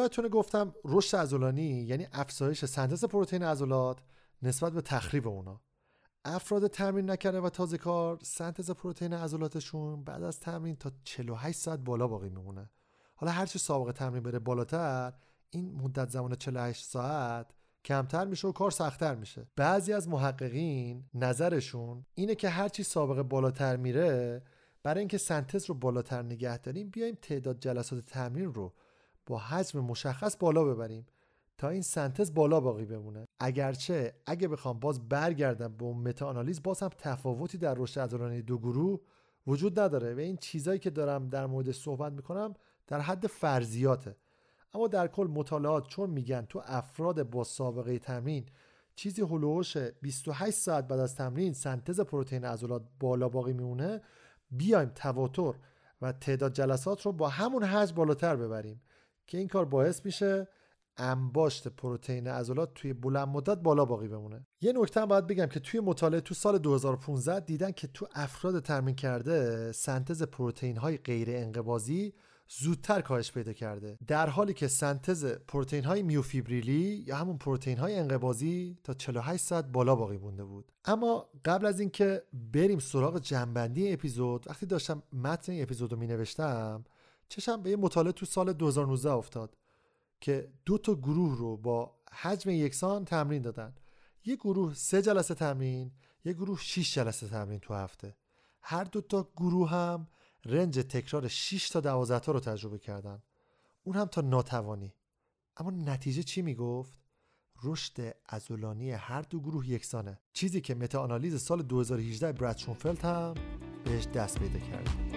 یادتونه 0.09 0.29
گفتم 0.29 0.73
رشد 0.85 1.17
عضلانی 1.17 1.81
یعنی 1.81 2.07
افزایش 2.13 2.65
سنتز 2.65 3.05
پروتئین 3.05 3.43
عضلات 3.43 3.99
نسبت 4.41 4.73
به 4.73 4.81
تخریب 4.81 5.27
اونا. 5.27 5.61
افراد 6.25 6.67
تمرین 6.67 7.09
نکرده 7.09 7.41
و 7.41 7.49
تازه 7.49 7.77
کار 7.77 8.19
سنتز 8.23 8.71
پروتئین 8.71 9.13
عضلاتشون 9.13 10.03
بعد 10.03 10.23
از 10.23 10.39
تمرین 10.39 10.75
تا 10.75 10.91
48 11.03 11.59
ساعت 11.59 11.79
بالا 11.79 12.07
باقی 12.07 12.29
میمونه. 12.29 12.69
حالا 13.15 13.31
هرچی 13.31 13.59
سابقه 13.59 13.91
تمرین 13.91 14.23
بره 14.23 14.39
بالاتر 14.39 15.13
این 15.49 15.75
مدت 15.81 16.09
زمان 16.09 16.35
48 16.35 16.85
ساعت 16.85 17.51
کمتر 17.85 18.25
میشه 18.25 18.47
و 18.47 18.51
کار 18.51 18.71
سختتر 18.71 19.15
میشه. 19.15 19.47
بعضی 19.55 19.93
از 19.93 20.07
محققین 20.07 21.03
نظرشون 21.13 22.05
اینه 22.15 22.35
که 22.35 22.49
هرچی 22.49 22.83
سابقه 22.83 23.23
بالاتر 23.23 23.75
میره 23.75 24.43
برای 24.83 24.99
اینکه 24.99 25.17
سنتز 25.17 25.65
رو 25.65 25.75
بالاتر 25.75 26.21
نگه 26.21 26.57
داریم 26.57 26.89
بیایم 26.89 27.17
تعداد 27.21 27.59
جلسات 27.59 28.05
تمرین 28.05 28.53
رو 28.53 28.73
با 29.29 29.37
حجم 29.37 29.79
مشخص 29.79 30.37
بالا 30.37 30.63
ببریم 30.63 31.05
تا 31.57 31.69
این 31.69 31.81
سنتز 31.81 32.33
بالا 32.33 32.59
باقی 32.59 32.85
بمونه. 32.85 33.25
اگرچه 33.39 34.13
اگه 34.25 34.47
بخوام 34.47 34.79
باز 34.79 35.09
برگردم 35.09 35.77
به 35.77 35.83
اون 35.83 35.97
متا 35.97 36.27
آنالیز 36.27 36.63
باز 36.63 36.79
هم 36.79 36.89
تفاوتی 36.97 37.57
در 37.57 37.73
رشد 37.73 37.99
عضلانی 37.99 38.41
دو 38.41 38.57
گروه 38.57 38.99
وجود 39.47 39.79
نداره 39.79 40.13
و 40.13 40.19
این 40.19 40.37
چیزایی 40.37 40.79
که 40.79 40.89
دارم 40.89 41.29
در 41.29 41.45
مورد 41.45 41.71
صحبت 41.71 42.13
می‌کنم 42.13 42.53
در 42.87 42.99
حد 42.99 43.27
فرضیاته. 43.27 44.15
اما 44.73 44.87
در 44.87 45.07
کل 45.07 45.27
مطالعات 45.33 45.87
چون 45.87 46.09
میگن 46.09 46.45
تو 46.49 46.61
افراد 46.65 47.29
با 47.29 47.43
سابقه 47.43 47.99
تمرین 47.99 48.45
چیزی 48.95 49.21
هلوش 49.21 49.77
28 49.77 50.57
ساعت 50.57 50.87
بعد 50.87 50.99
از 50.99 51.15
تمرین 51.15 51.53
سنتز 51.53 51.99
پروتئین 51.99 52.45
عضلات 52.45 52.83
بالا 52.99 53.29
باقی 53.29 53.53
میمونه 53.53 54.01
بیایم 54.51 54.89
تواتر 54.89 55.53
و 56.01 56.11
تعداد 56.11 56.53
جلسات 56.53 57.01
رو 57.01 57.11
با 57.11 57.29
همون 57.29 57.63
حجم 57.63 57.95
بالاتر 57.95 58.35
ببریم. 58.35 58.81
که 59.29 59.37
این 59.37 59.47
کار 59.47 59.65
باعث 59.65 60.05
میشه 60.05 60.47
انباشت 60.97 61.67
پروتئین 61.67 62.27
عضلات 62.27 62.73
توی 62.73 62.93
بلند 62.93 63.27
مدت 63.27 63.57
بالا 63.57 63.85
باقی 63.85 64.07
بمونه. 64.07 64.47
یه 64.61 64.73
نکته 64.73 65.01
هم 65.01 65.05
باید 65.07 65.27
بگم 65.27 65.45
که 65.45 65.59
توی 65.59 65.79
مطالعه 65.79 66.21
تو 66.21 66.33
سال 66.33 66.57
2015 66.57 67.39
دیدن 67.39 67.71
که 67.71 67.87
تو 67.87 68.07
افراد 68.15 68.59
تمرین 68.59 68.95
کرده 68.95 69.71
سنتز 69.71 70.23
پروتئین 70.23 70.77
های 70.77 70.97
غیر 70.97 71.29
انقباضی 71.31 72.13
زودتر 72.47 73.01
کاهش 73.01 73.31
پیدا 73.31 73.53
کرده. 73.53 73.97
در 74.07 74.29
حالی 74.29 74.53
که 74.53 74.67
سنتز 74.67 75.25
پروتئین 75.25 75.83
های 75.83 76.03
میوفیبریلی 76.03 77.03
یا 77.07 77.15
همون 77.15 77.37
پروتئین 77.37 77.77
های 77.77 77.95
انقباضی 77.95 78.77
تا 78.83 78.93
48 78.93 79.43
ساعت 79.43 79.65
بالا 79.65 79.95
باقی 79.95 80.17
مونده 80.17 80.43
بود. 80.43 80.71
اما 80.85 81.29
قبل 81.45 81.65
از 81.65 81.79
اینکه 81.79 82.23
بریم 82.33 82.79
سراغ 82.79 83.19
جنبندی 83.19 83.93
اپیزود 83.93 84.45
وقتی 84.47 84.65
داشتم 84.65 85.03
متن 85.13 85.61
اپیزود 85.61 85.91
رو 85.93 85.99
می 85.99 86.07
نوشتم 86.07 86.83
چشم 87.29 87.61
به 87.61 87.69
یه 87.69 87.75
مطالعه 87.75 88.11
تو 88.11 88.25
سال 88.25 88.53
2019 88.53 89.11
افتاد 89.11 89.57
که 90.21 90.51
دو 90.65 90.77
تا 90.77 90.95
گروه 90.95 91.37
رو 91.37 91.57
با 91.57 91.95
حجم 92.11 92.49
یکسان 92.49 93.05
تمرین 93.05 93.41
دادن. 93.41 93.75
یه 94.25 94.35
گروه 94.35 94.73
سه 94.73 95.01
جلسه 95.01 95.33
تمرین 95.33 95.91
یه 96.25 96.33
گروه 96.33 96.59
6 96.61 96.93
جلسه 96.93 97.27
تمرین 97.27 97.59
تو 97.59 97.73
هفته. 97.73 98.15
هر 98.61 98.83
دو 98.83 99.01
تا 99.01 99.31
گروه 99.37 99.69
هم 99.69 100.07
رنج 100.45 100.79
تکرار 100.79 101.27
6 101.27 101.69
تا 101.69 101.79
12 101.79 102.19
تا 102.19 102.31
رو 102.31 102.39
تجربه 102.39 102.77
کردن. 102.79 103.23
اون 103.83 103.95
هم 103.95 104.05
تا 104.05 104.21
ناتوانی. 104.21 104.93
اما 105.57 105.71
نتیجه 105.71 106.23
چی 106.23 106.41
می‌گفت؟ 106.41 106.93
رشد 107.63 108.15
ازولانی 108.25 108.91
هر 108.91 109.21
دو 109.21 109.39
گروه 109.39 109.69
یکسانه. 109.69 110.19
چیزی 110.33 110.61
که 110.61 110.75
متا 110.75 111.03
آنالیز 111.03 111.41
سال 111.41 111.61
2018 111.61 112.31
براد 112.31 112.57
شونفلد 112.57 112.99
هم 112.99 113.33
بهش 113.85 114.07
دست 114.07 114.39
پیدا 114.39 114.59
کرد. 114.59 115.08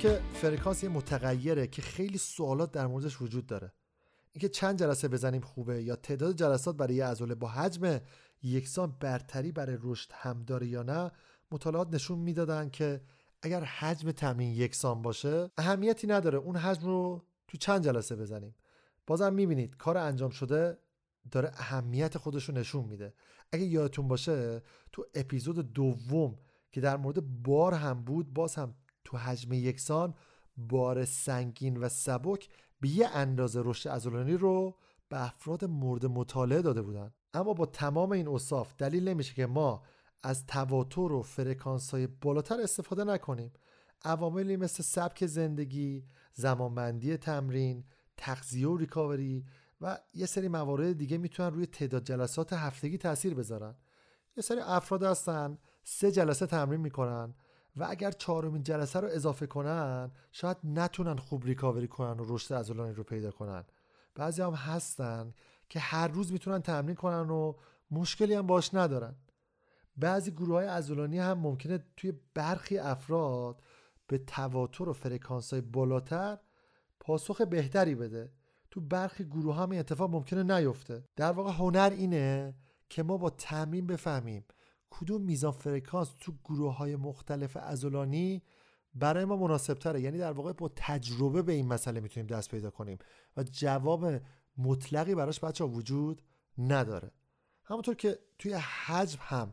که 0.00 0.20
فرکانس 0.34 0.82
یه 0.82 0.88
متغیره 0.88 1.66
که 1.66 1.82
خیلی 1.82 2.18
سوالات 2.18 2.72
در 2.72 2.86
موردش 2.86 3.22
وجود 3.22 3.46
داره. 3.46 3.72
اینکه 4.32 4.48
چند 4.48 4.78
جلسه 4.78 5.08
بزنیم 5.08 5.40
خوبه 5.40 5.82
یا 5.82 5.96
تعداد 5.96 6.36
جلسات 6.36 6.76
برای 6.76 6.94
یه 6.94 7.06
عضله 7.06 7.34
با 7.34 7.48
حجم 7.48 8.00
یکسان 8.42 8.96
برتری 9.00 9.52
برای 9.52 9.78
رشد 9.80 10.10
هم 10.12 10.42
داره 10.44 10.66
یا 10.66 10.82
نه 10.82 11.10
مطالعات 11.50 11.94
نشون 11.94 12.18
می‌دادن 12.18 12.68
که 12.68 13.00
اگر 13.42 13.64
حجم 13.64 14.10
تمرین 14.10 14.50
یکسان 14.50 15.02
باشه 15.02 15.50
اهمیتی 15.56 16.06
نداره. 16.06 16.38
اون 16.38 16.56
حجم 16.56 16.86
رو 16.86 17.24
تو 17.48 17.58
چند 17.58 17.84
جلسه 17.84 18.16
بزنیم. 18.16 18.54
بازم 19.06 19.34
می‌بینید 19.34 19.76
کار 19.76 19.98
انجام 19.98 20.30
شده 20.30 20.78
داره 21.30 21.50
اهمیت 21.54 22.18
خودش 22.18 22.48
رو 22.48 22.54
نشون 22.54 22.84
میده. 22.84 23.14
اگه 23.52 23.64
یادتون 23.64 24.08
باشه 24.08 24.62
تو 24.92 25.06
اپیزود 25.14 25.72
دوم 25.72 26.38
که 26.72 26.80
در 26.80 26.96
مورد 26.96 27.42
بار 27.42 27.74
هم 27.74 28.04
بود 28.04 28.34
باز 28.34 28.54
هم 28.54 28.74
تو 29.10 29.16
حجم 29.16 29.52
یکسان 29.52 30.14
بار 30.56 31.04
سنگین 31.04 31.76
و 31.76 31.88
سبک 31.88 32.48
به 32.80 32.88
یه 32.88 33.08
اندازه 33.08 33.62
رشد 33.64 33.88
عضلانی 33.88 34.36
رو 34.36 34.76
به 35.08 35.26
افراد 35.26 35.64
مورد 35.64 36.06
مطالعه 36.06 36.62
داده 36.62 36.82
بودن. 36.82 37.12
اما 37.34 37.54
با 37.54 37.66
تمام 37.66 38.12
این 38.12 38.28
اصاف 38.28 38.74
دلیل 38.78 39.08
نمیشه 39.08 39.34
که 39.34 39.46
ما 39.46 39.82
از 40.22 40.46
تواتر 40.46 41.12
و 41.12 41.22
فرکانس 41.22 41.90
های 41.90 42.06
بالاتر 42.06 42.60
استفاده 42.60 43.04
نکنیم. 43.04 43.52
عواملی 44.04 44.56
مثل 44.56 44.82
سبک 44.82 45.26
زندگی 45.26 46.04
زمانبندی 46.32 47.16
تمرین 47.16 47.84
تغذیه 48.16 48.68
و 48.68 48.76
ریکاوری 48.76 49.44
و 49.80 49.98
یه 50.14 50.26
سری 50.26 50.48
موارد 50.48 50.98
دیگه 50.98 51.18
می‌تونن 51.18 51.54
روی 51.54 51.66
تعداد 51.66 52.04
جلسات 52.04 52.52
هفتگی 52.52 52.98
تاثیر 52.98 53.34
بذارن. 53.34 53.74
یه 54.36 54.42
سری 54.42 54.60
افراد 54.60 55.02
هستن 55.02 55.58
سه 55.82 56.12
جلسه 56.12 56.46
تمرین 56.46 56.80
می‌کنن 56.80 57.34
و 57.76 57.86
اگر 57.90 58.10
چهارمین 58.10 58.62
جلسه 58.62 59.00
رو 59.00 59.08
اضافه 59.08 59.46
کنن 59.46 60.10
شاید 60.32 60.56
نتونن 60.64 61.16
خوب 61.16 61.44
ریکاوری 61.44 61.88
کنن 61.88 62.20
و 62.20 62.24
رشد 62.34 62.54
عضلانی 62.54 62.94
رو 62.94 63.04
پیدا 63.04 63.30
کنن. 63.30 63.64
بعضی 64.14 64.42
هم 64.42 64.52
هستن 64.52 65.34
که 65.68 65.80
هر 65.80 66.08
روز 66.08 66.32
می‌تونن 66.32 66.62
تمرین 66.62 66.96
کنن 66.96 67.30
و 67.30 67.54
مشکلی 67.90 68.34
هم 68.34 68.46
باش 68.46 68.74
ندارن. 68.74 69.14
بعضی 69.96 70.30
گروه 70.30 70.54
های 70.54 70.66
عضلانی 70.66 71.18
هم 71.18 71.38
ممکنه 71.38 71.84
توی 71.96 72.12
برخی 72.34 72.78
افراد 72.78 73.62
به 74.06 74.18
تواتر 74.18 74.88
و 74.88 74.92
فرکانس 74.92 75.52
های 75.52 75.60
بالاتر 75.60 76.38
پاسخ 77.00 77.40
بهتری 77.40 77.94
بده. 77.94 78.32
تو 78.70 78.80
برخی 78.80 79.24
گروه 79.24 79.56
هم 79.56 79.70
این 79.70 79.80
اتفاق 79.80 80.10
ممکنه 80.10 80.58
نیفته. 80.58 81.04
در 81.16 81.32
واقع 81.32 81.52
هنر 81.52 81.92
اینه 81.96 82.54
که 82.88 83.02
ما 83.02 83.16
با 83.16 83.30
تمرین 83.30 83.86
بفهمیم 83.86 84.44
کدوم 84.90 85.22
میزان 85.22 85.52
فرکانس 85.52 86.14
تو 86.20 86.32
گروه 86.44 86.76
های 86.76 86.96
مختلف 86.96 87.56
ازولانی 87.56 88.42
برای 88.94 89.24
ما 89.24 89.36
مناسب 89.36 89.74
تره 89.74 90.00
یعنی 90.00 90.18
در 90.18 90.32
واقع 90.32 90.52
با 90.52 90.70
تجربه 90.76 91.42
به 91.42 91.52
این 91.52 91.66
مسئله 91.66 92.00
می‌تونیم 92.00 92.26
دست 92.26 92.50
پیدا 92.50 92.70
کنیم 92.70 92.98
و 93.36 93.42
جواب 93.42 94.20
مطلقی 94.58 95.14
براش 95.14 95.40
بچه 95.40 95.64
وجود 95.64 96.22
نداره. 96.58 97.10
همونطور 97.64 97.94
که 97.94 98.18
توی 98.38 98.52
حجم 98.52 99.18
هم 99.22 99.52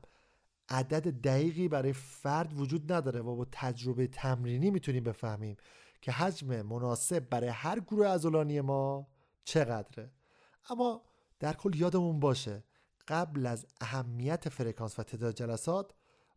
عدد 0.70 1.22
دقیقی 1.22 1.68
برای 1.68 1.94
فرد 1.94 2.54
وجود 2.54 2.92
نداره 2.92 3.20
و 3.20 3.36
با 3.36 3.48
تجربه 3.52 4.08
تمرینی 4.08 4.72
می‌تونیم 4.72 5.04
بفهمیم 5.04 5.58
که 6.02 6.12
حجم 6.12 6.62
مناسب 6.62 7.20
برای 7.20 7.50
هر 7.50 7.80
گروه 7.80 8.08
ازولانی 8.08 8.62
ما 8.62 9.08
چقدره. 9.44 10.12
اما 10.70 11.02
در 11.40 11.54
کل 11.54 11.76
یادمون 11.76 12.20
باشه 12.20 12.64
قبل 13.08 13.46
از 13.46 13.66
اهمیت 13.82 14.50
فرکانس 14.50 15.00
و 15.00 15.04
تعداد 15.04 15.36
جلسات 15.36 15.92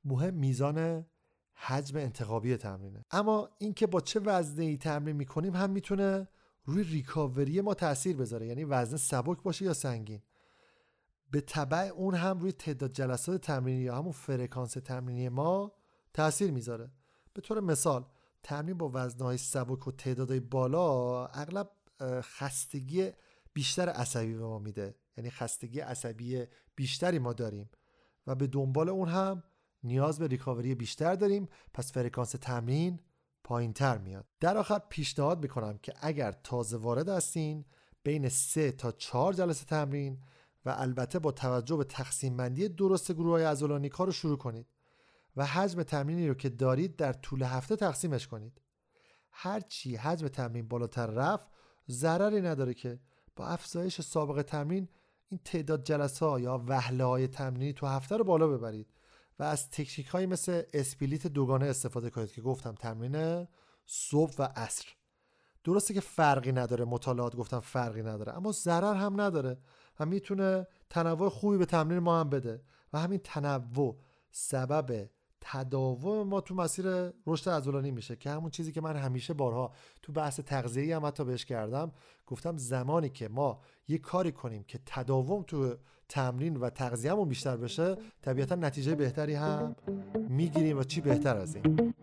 مهم 0.04 0.34
میزان 0.34 1.06
حجم 1.54 1.96
انتخابی 1.98 2.56
تمرینه. 2.56 3.04
اما 3.10 3.48
اینکه 3.58 3.86
با 3.86 4.00
چه 4.00 4.20
وزنه 4.20 4.64
ای 4.64 4.76
تمرین 4.76 5.16
می‌کنیم 5.16 5.56
هم 5.56 5.70
می‌تونه 5.70 6.28
روی 6.64 6.84
ریکاوری 6.84 7.60
ما 7.60 7.74
تاثیر 7.74 8.16
بذاره 8.16 8.46
یعنی 8.46 8.64
وزن 8.64 8.96
سبک 8.96 9.42
باشه 9.42 9.64
یا 9.64 9.74
سنگین. 9.74 10.22
به 11.30 11.40
طبع 11.40 11.76
اون 11.76 12.14
هم 12.14 12.38
روی 12.38 12.52
تعداد 12.52 12.92
جلسات 12.92 13.40
تمرینی 13.40 13.82
یا 13.82 13.96
همون 13.96 14.12
فرکانس 14.12 14.72
تمرینی 14.72 15.28
ما 15.28 15.72
تاثیر 16.12 16.50
می‌ذاره. 16.50 16.90
به 17.34 17.40
طور 17.40 17.60
مثال 17.60 18.04
تمرین 18.42 18.78
با 18.78 18.90
وزنهای 18.94 19.38
سبک 19.38 19.86
و 19.86 19.92
تعدادهای 19.92 20.40
بالا 20.40 21.26
اغلب 21.26 21.70
خستگی 22.20 23.10
بیشتر 23.52 23.88
عصبی 23.88 24.34
به 24.34 24.44
ما 24.44 24.58
میده. 24.58 24.94
یعنی 25.20 25.30
خستگی 25.30 25.80
عصبی 25.80 26.44
بیشتری 26.74 27.18
ما 27.18 27.32
داریم. 27.32 27.70
و 28.26 28.34
به 28.34 28.46
دنبال 28.46 28.88
اون 28.88 29.08
هم 29.08 29.42
نیاز 29.82 30.18
به 30.18 30.26
ریکاوری 30.26 30.74
بیشتر 30.74 31.14
داریم 31.14 31.48
پس 31.74 31.92
فرکانس 31.92 32.30
تمرین 32.30 33.00
پایین 33.44 33.72
تر 33.72 33.98
میاد. 33.98 34.26
در 34.40 34.56
آخر 34.56 34.78
پیشنهاد 34.88 35.42
می‌کنم 35.42 35.78
که 35.78 35.94
اگر 36.00 36.32
تازه 36.32 36.76
وارد 36.76 37.08
هستین 37.08 37.64
بین 38.02 38.28
3 38.28 38.72
تا 38.72 38.92
4 38.92 39.32
جلسه 39.32 39.64
تمرین 39.64 40.18
و 40.64 40.74
البته 40.78 41.18
با 41.18 41.32
توجه 41.32 41.76
به 41.76 41.84
تقسیم 41.84 42.36
بندی 42.36 42.68
درست 42.68 43.12
گروه 43.12 43.30
های 43.30 43.44
ازولانی 43.44 43.88
کار 43.88 44.06
رو 44.06 44.12
شروع 44.12 44.38
کنید 44.38 44.66
و 45.36 45.46
حجم 45.46 45.82
تمرینی 45.82 46.28
رو 46.28 46.34
که 46.34 46.48
دارید 46.48 46.96
در 46.96 47.12
طول 47.12 47.42
هفته 47.42 47.76
تقسیمش 47.76 48.28
کنید. 48.28 48.60
هرچی 49.32 49.96
حجم 49.96 50.28
تمرین 50.28 50.68
بالاتر 50.68 51.06
رفت 51.06 51.46
ضرری 51.88 52.40
نداره 52.40 52.74
که 52.74 53.00
با 53.36 53.46
افزایش 53.46 54.00
سابقه 54.00 54.42
تمرین 54.42 54.88
این 55.30 55.40
تعداد 55.44 55.84
جلسه 55.84 56.26
ها 56.26 56.40
یا 56.40 56.64
وهله 56.68 57.04
های 57.04 57.28
تمرینی 57.28 57.72
تو 57.72 57.86
هفته 57.86 58.16
رو 58.16 58.24
بالا 58.24 58.48
ببرید 58.48 58.86
و 59.38 59.42
از 59.42 59.70
تکنیک 59.70 60.06
های 60.06 60.26
مثل 60.26 60.62
اسپلیت 60.72 61.26
دوگانه 61.26 61.66
استفاده 61.66 62.10
کنید 62.10 62.32
که 62.32 62.42
گفتم 62.42 62.74
تمرین 62.74 63.46
صبح 63.86 64.34
و 64.38 64.48
عصر. 64.56 64.86
درسته 65.64 65.94
که 65.94 66.00
فرقی 66.00 66.52
نداره 66.52 66.84
مطالعات 66.84 67.36
گفتم 67.36 67.60
فرقی 67.60 68.02
نداره 68.02 68.36
اما 68.36 68.52
ضرر 68.52 68.94
هم 68.94 69.20
نداره 69.20 69.58
و 70.00 70.06
می‌تونه 70.06 70.66
تنوع 70.90 71.28
خوبی 71.28 71.58
به 71.58 71.66
تمرین 71.66 71.98
ما 71.98 72.20
هم 72.20 72.30
بده 72.30 72.62
و 72.92 72.98
همین 72.98 73.20
تنوع 73.24 73.98
سبب 74.30 75.10
تداوم 75.40 76.28
ما 76.28 76.40
تو 76.40 76.54
مسیر 76.54 77.12
رشد 77.26 77.50
عضلانی 77.50 77.90
میشه 77.90 78.16
که 78.16 78.30
همون 78.30 78.50
چیزی 78.50 78.72
که 78.72 78.80
من 78.80 78.96
همیشه 78.96 79.34
بارها 79.34 79.72
تو 80.02 80.12
بحث 80.12 80.40
تغذیه 80.40 80.96
هم 80.96 81.06
حتی 81.06 81.24
بهش 81.24 81.44
کردم 81.44 81.92
گفتم 82.26 82.56
زمانی 82.56 83.08
که 83.08 83.28
ما 83.28 83.60
یه 83.88 83.98
کاری 83.98 84.32
کنیم 84.32 84.62
که 84.62 84.80
تداوم 84.86 85.42
تو 85.42 85.74
تمرین 86.08 86.56
و 86.56 86.70
تغذیهمون 86.70 87.28
بیشتر 87.28 87.56
بشه 87.56 87.96
طبیعتا 88.22 88.54
نتیجه 88.54 88.94
بهتری 88.94 89.34
هم 89.34 89.76
می‌گیریم 90.28 90.78
و 90.78 90.82
چی 90.82 91.00
بهتر 91.00 91.36
از 91.36 91.56
این. 91.56 91.94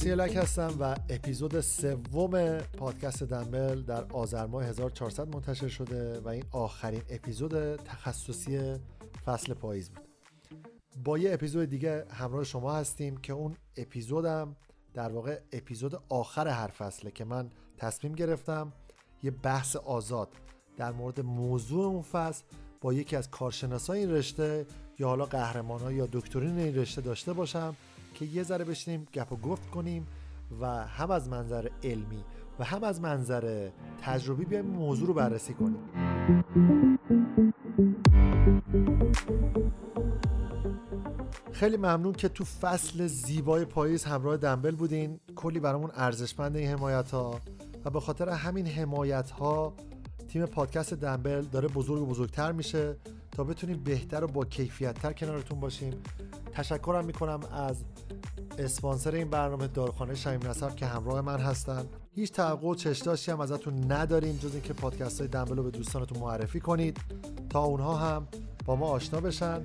یاسین 0.00 0.14
لک 0.14 0.36
هستم 0.36 0.76
و 0.80 0.96
اپیزود 1.08 1.60
سوم 1.60 2.58
پادکست 2.58 3.22
دنبل 3.22 3.82
در 3.82 4.04
آذر 4.12 4.46
ماه 4.46 4.64
1400 4.64 5.34
منتشر 5.34 5.68
شده 5.68 6.20
و 6.20 6.28
این 6.28 6.44
آخرین 6.50 7.02
اپیزود 7.10 7.76
تخصصی 7.76 8.76
فصل 9.24 9.54
پاییز 9.54 9.90
بود. 9.90 10.08
با 11.04 11.18
یه 11.18 11.34
اپیزود 11.34 11.68
دیگه 11.68 12.04
همراه 12.10 12.44
شما 12.44 12.72
هستیم 12.72 13.16
که 13.16 13.32
اون 13.32 13.56
اپیزودم 13.76 14.56
در 14.94 15.12
واقع 15.12 15.40
اپیزود 15.52 16.02
آخر 16.08 16.48
هر 16.48 16.68
فصله 16.68 17.10
که 17.10 17.24
من 17.24 17.50
تصمیم 17.76 18.12
گرفتم 18.12 18.72
یه 19.22 19.30
بحث 19.30 19.76
آزاد 19.76 20.28
در 20.76 20.92
مورد 20.92 21.20
موضوع 21.20 21.86
اون 21.86 22.02
فصل 22.02 22.44
با 22.80 22.92
یکی 22.92 23.16
از 23.16 23.30
کارشناسای 23.30 23.98
این 24.00 24.10
رشته 24.10 24.66
یا 24.98 25.08
حالا 25.08 25.24
قهرمان 25.24 25.96
یا 25.96 26.08
دکترین 26.12 26.58
این 26.58 26.74
رشته 26.74 27.00
داشته 27.00 27.32
باشم 27.32 27.76
که 28.14 28.24
یه 28.24 28.42
ذره 28.42 28.64
بشینیم 28.64 29.08
گپ 29.14 29.32
و 29.32 29.36
گفت 29.36 29.70
کنیم 29.70 30.06
و 30.60 30.66
هم 30.86 31.10
از 31.10 31.28
منظر 31.28 31.68
علمی 31.84 32.24
و 32.58 32.64
هم 32.64 32.84
از 32.84 33.00
منظر 33.00 33.68
تجربی 34.02 34.44
بیایم 34.44 34.66
موضوع 34.66 35.08
رو 35.08 35.14
بررسی 35.14 35.54
کنیم. 35.54 35.80
خیلی 41.52 41.76
ممنون 41.76 42.12
که 42.12 42.28
تو 42.28 42.44
فصل 42.44 43.06
زیبای 43.06 43.64
پاییز 43.64 44.04
همراه 44.04 44.36
دنبل 44.36 44.74
بودین. 44.74 45.20
کلی 45.36 45.60
برامون 45.60 45.90
ارزشمند 45.94 46.56
این 46.56 46.68
حمایت 46.68 47.10
ها 47.10 47.40
و 47.84 47.90
به 47.90 48.00
خاطر 48.00 48.28
همین 48.28 48.66
حمایت 48.66 49.30
ها 49.30 49.74
تیم 50.28 50.46
پادکست 50.46 50.94
دنبل 50.94 51.40
داره 51.40 51.68
بزرگ 51.68 52.02
و 52.02 52.06
بزرگتر 52.06 52.52
میشه 52.52 52.96
تا 53.32 53.44
بتونیم 53.44 53.82
بهتر 53.84 54.24
و 54.24 54.26
با 54.26 54.44
کیفیت 54.44 54.94
تر 54.94 55.12
کنارتون 55.12 55.60
باشیم. 55.60 55.92
تشکرم 56.60 57.04
می‌کنم 57.04 57.40
از 57.52 57.84
اسپانسر 58.58 59.14
این 59.14 59.30
برنامه 59.30 59.66
داروخانه 59.66 60.14
شمیم 60.14 60.40
نصب 60.46 60.76
که 60.76 60.86
همراه 60.86 61.20
من 61.20 61.38
هستن. 61.38 61.84
هیچ 62.14 62.32
توقع 62.32 62.68
و 62.68 62.74
چشداشتی 62.74 63.30
هم 63.30 63.40
ازتون 63.40 63.92
نداریم 63.92 64.36
جز 64.36 64.52
اینکه 64.52 64.72
پادکست 64.72 65.20
های 65.20 65.28
دنبل 65.28 65.56
رو 65.56 65.62
به 65.62 65.70
دوستانتون 65.70 66.18
معرفی 66.18 66.60
کنید. 66.60 67.00
تا 67.50 67.64
اونها 67.64 67.96
هم 67.96 68.28
با 68.64 68.76
ما 68.76 68.86
آشنا 68.86 69.20
بشن 69.20 69.62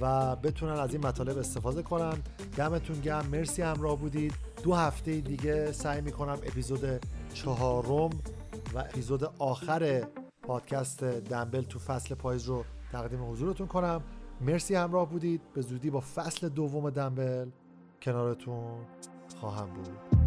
و 0.00 0.36
بتونن 0.36 0.72
از 0.72 0.92
این 0.92 1.06
مطالب 1.06 1.38
استفاده 1.38 1.82
کنن. 1.82 2.18
دمتون 2.56 3.00
گرم. 3.00 3.26
مرسی 3.26 3.62
همراه 3.62 3.96
بودید. 3.96 4.34
دو 4.62 4.74
هفته 4.74 5.20
دیگه 5.20 5.72
سعی 5.72 6.00
می‌کنم 6.00 6.38
اپیزود 6.42 7.06
چهارم 7.34 8.10
و 8.74 8.78
اپیزود 8.78 9.24
آخر 9.38 10.06
پادکست 10.42 11.04
دنبل 11.04 11.62
تو 11.62 11.78
فصل 11.78 12.14
پاییز 12.14 12.44
رو 12.44 12.64
تقدیم 12.92 13.30
حضورتون 13.30 13.66
کنم. 13.66 14.02
مرسی 14.40 14.74
همراه 14.74 15.08
بودید. 15.08 15.40
به 15.54 15.60
زودی 15.60 15.90
با 15.90 16.00
فصل 16.00 16.48
دوم 16.48 16.90
دنبل 16.90 17.48
کنارتون 18.02 18.86
خواهم 19.40 19.66
بود. 19.66 20.19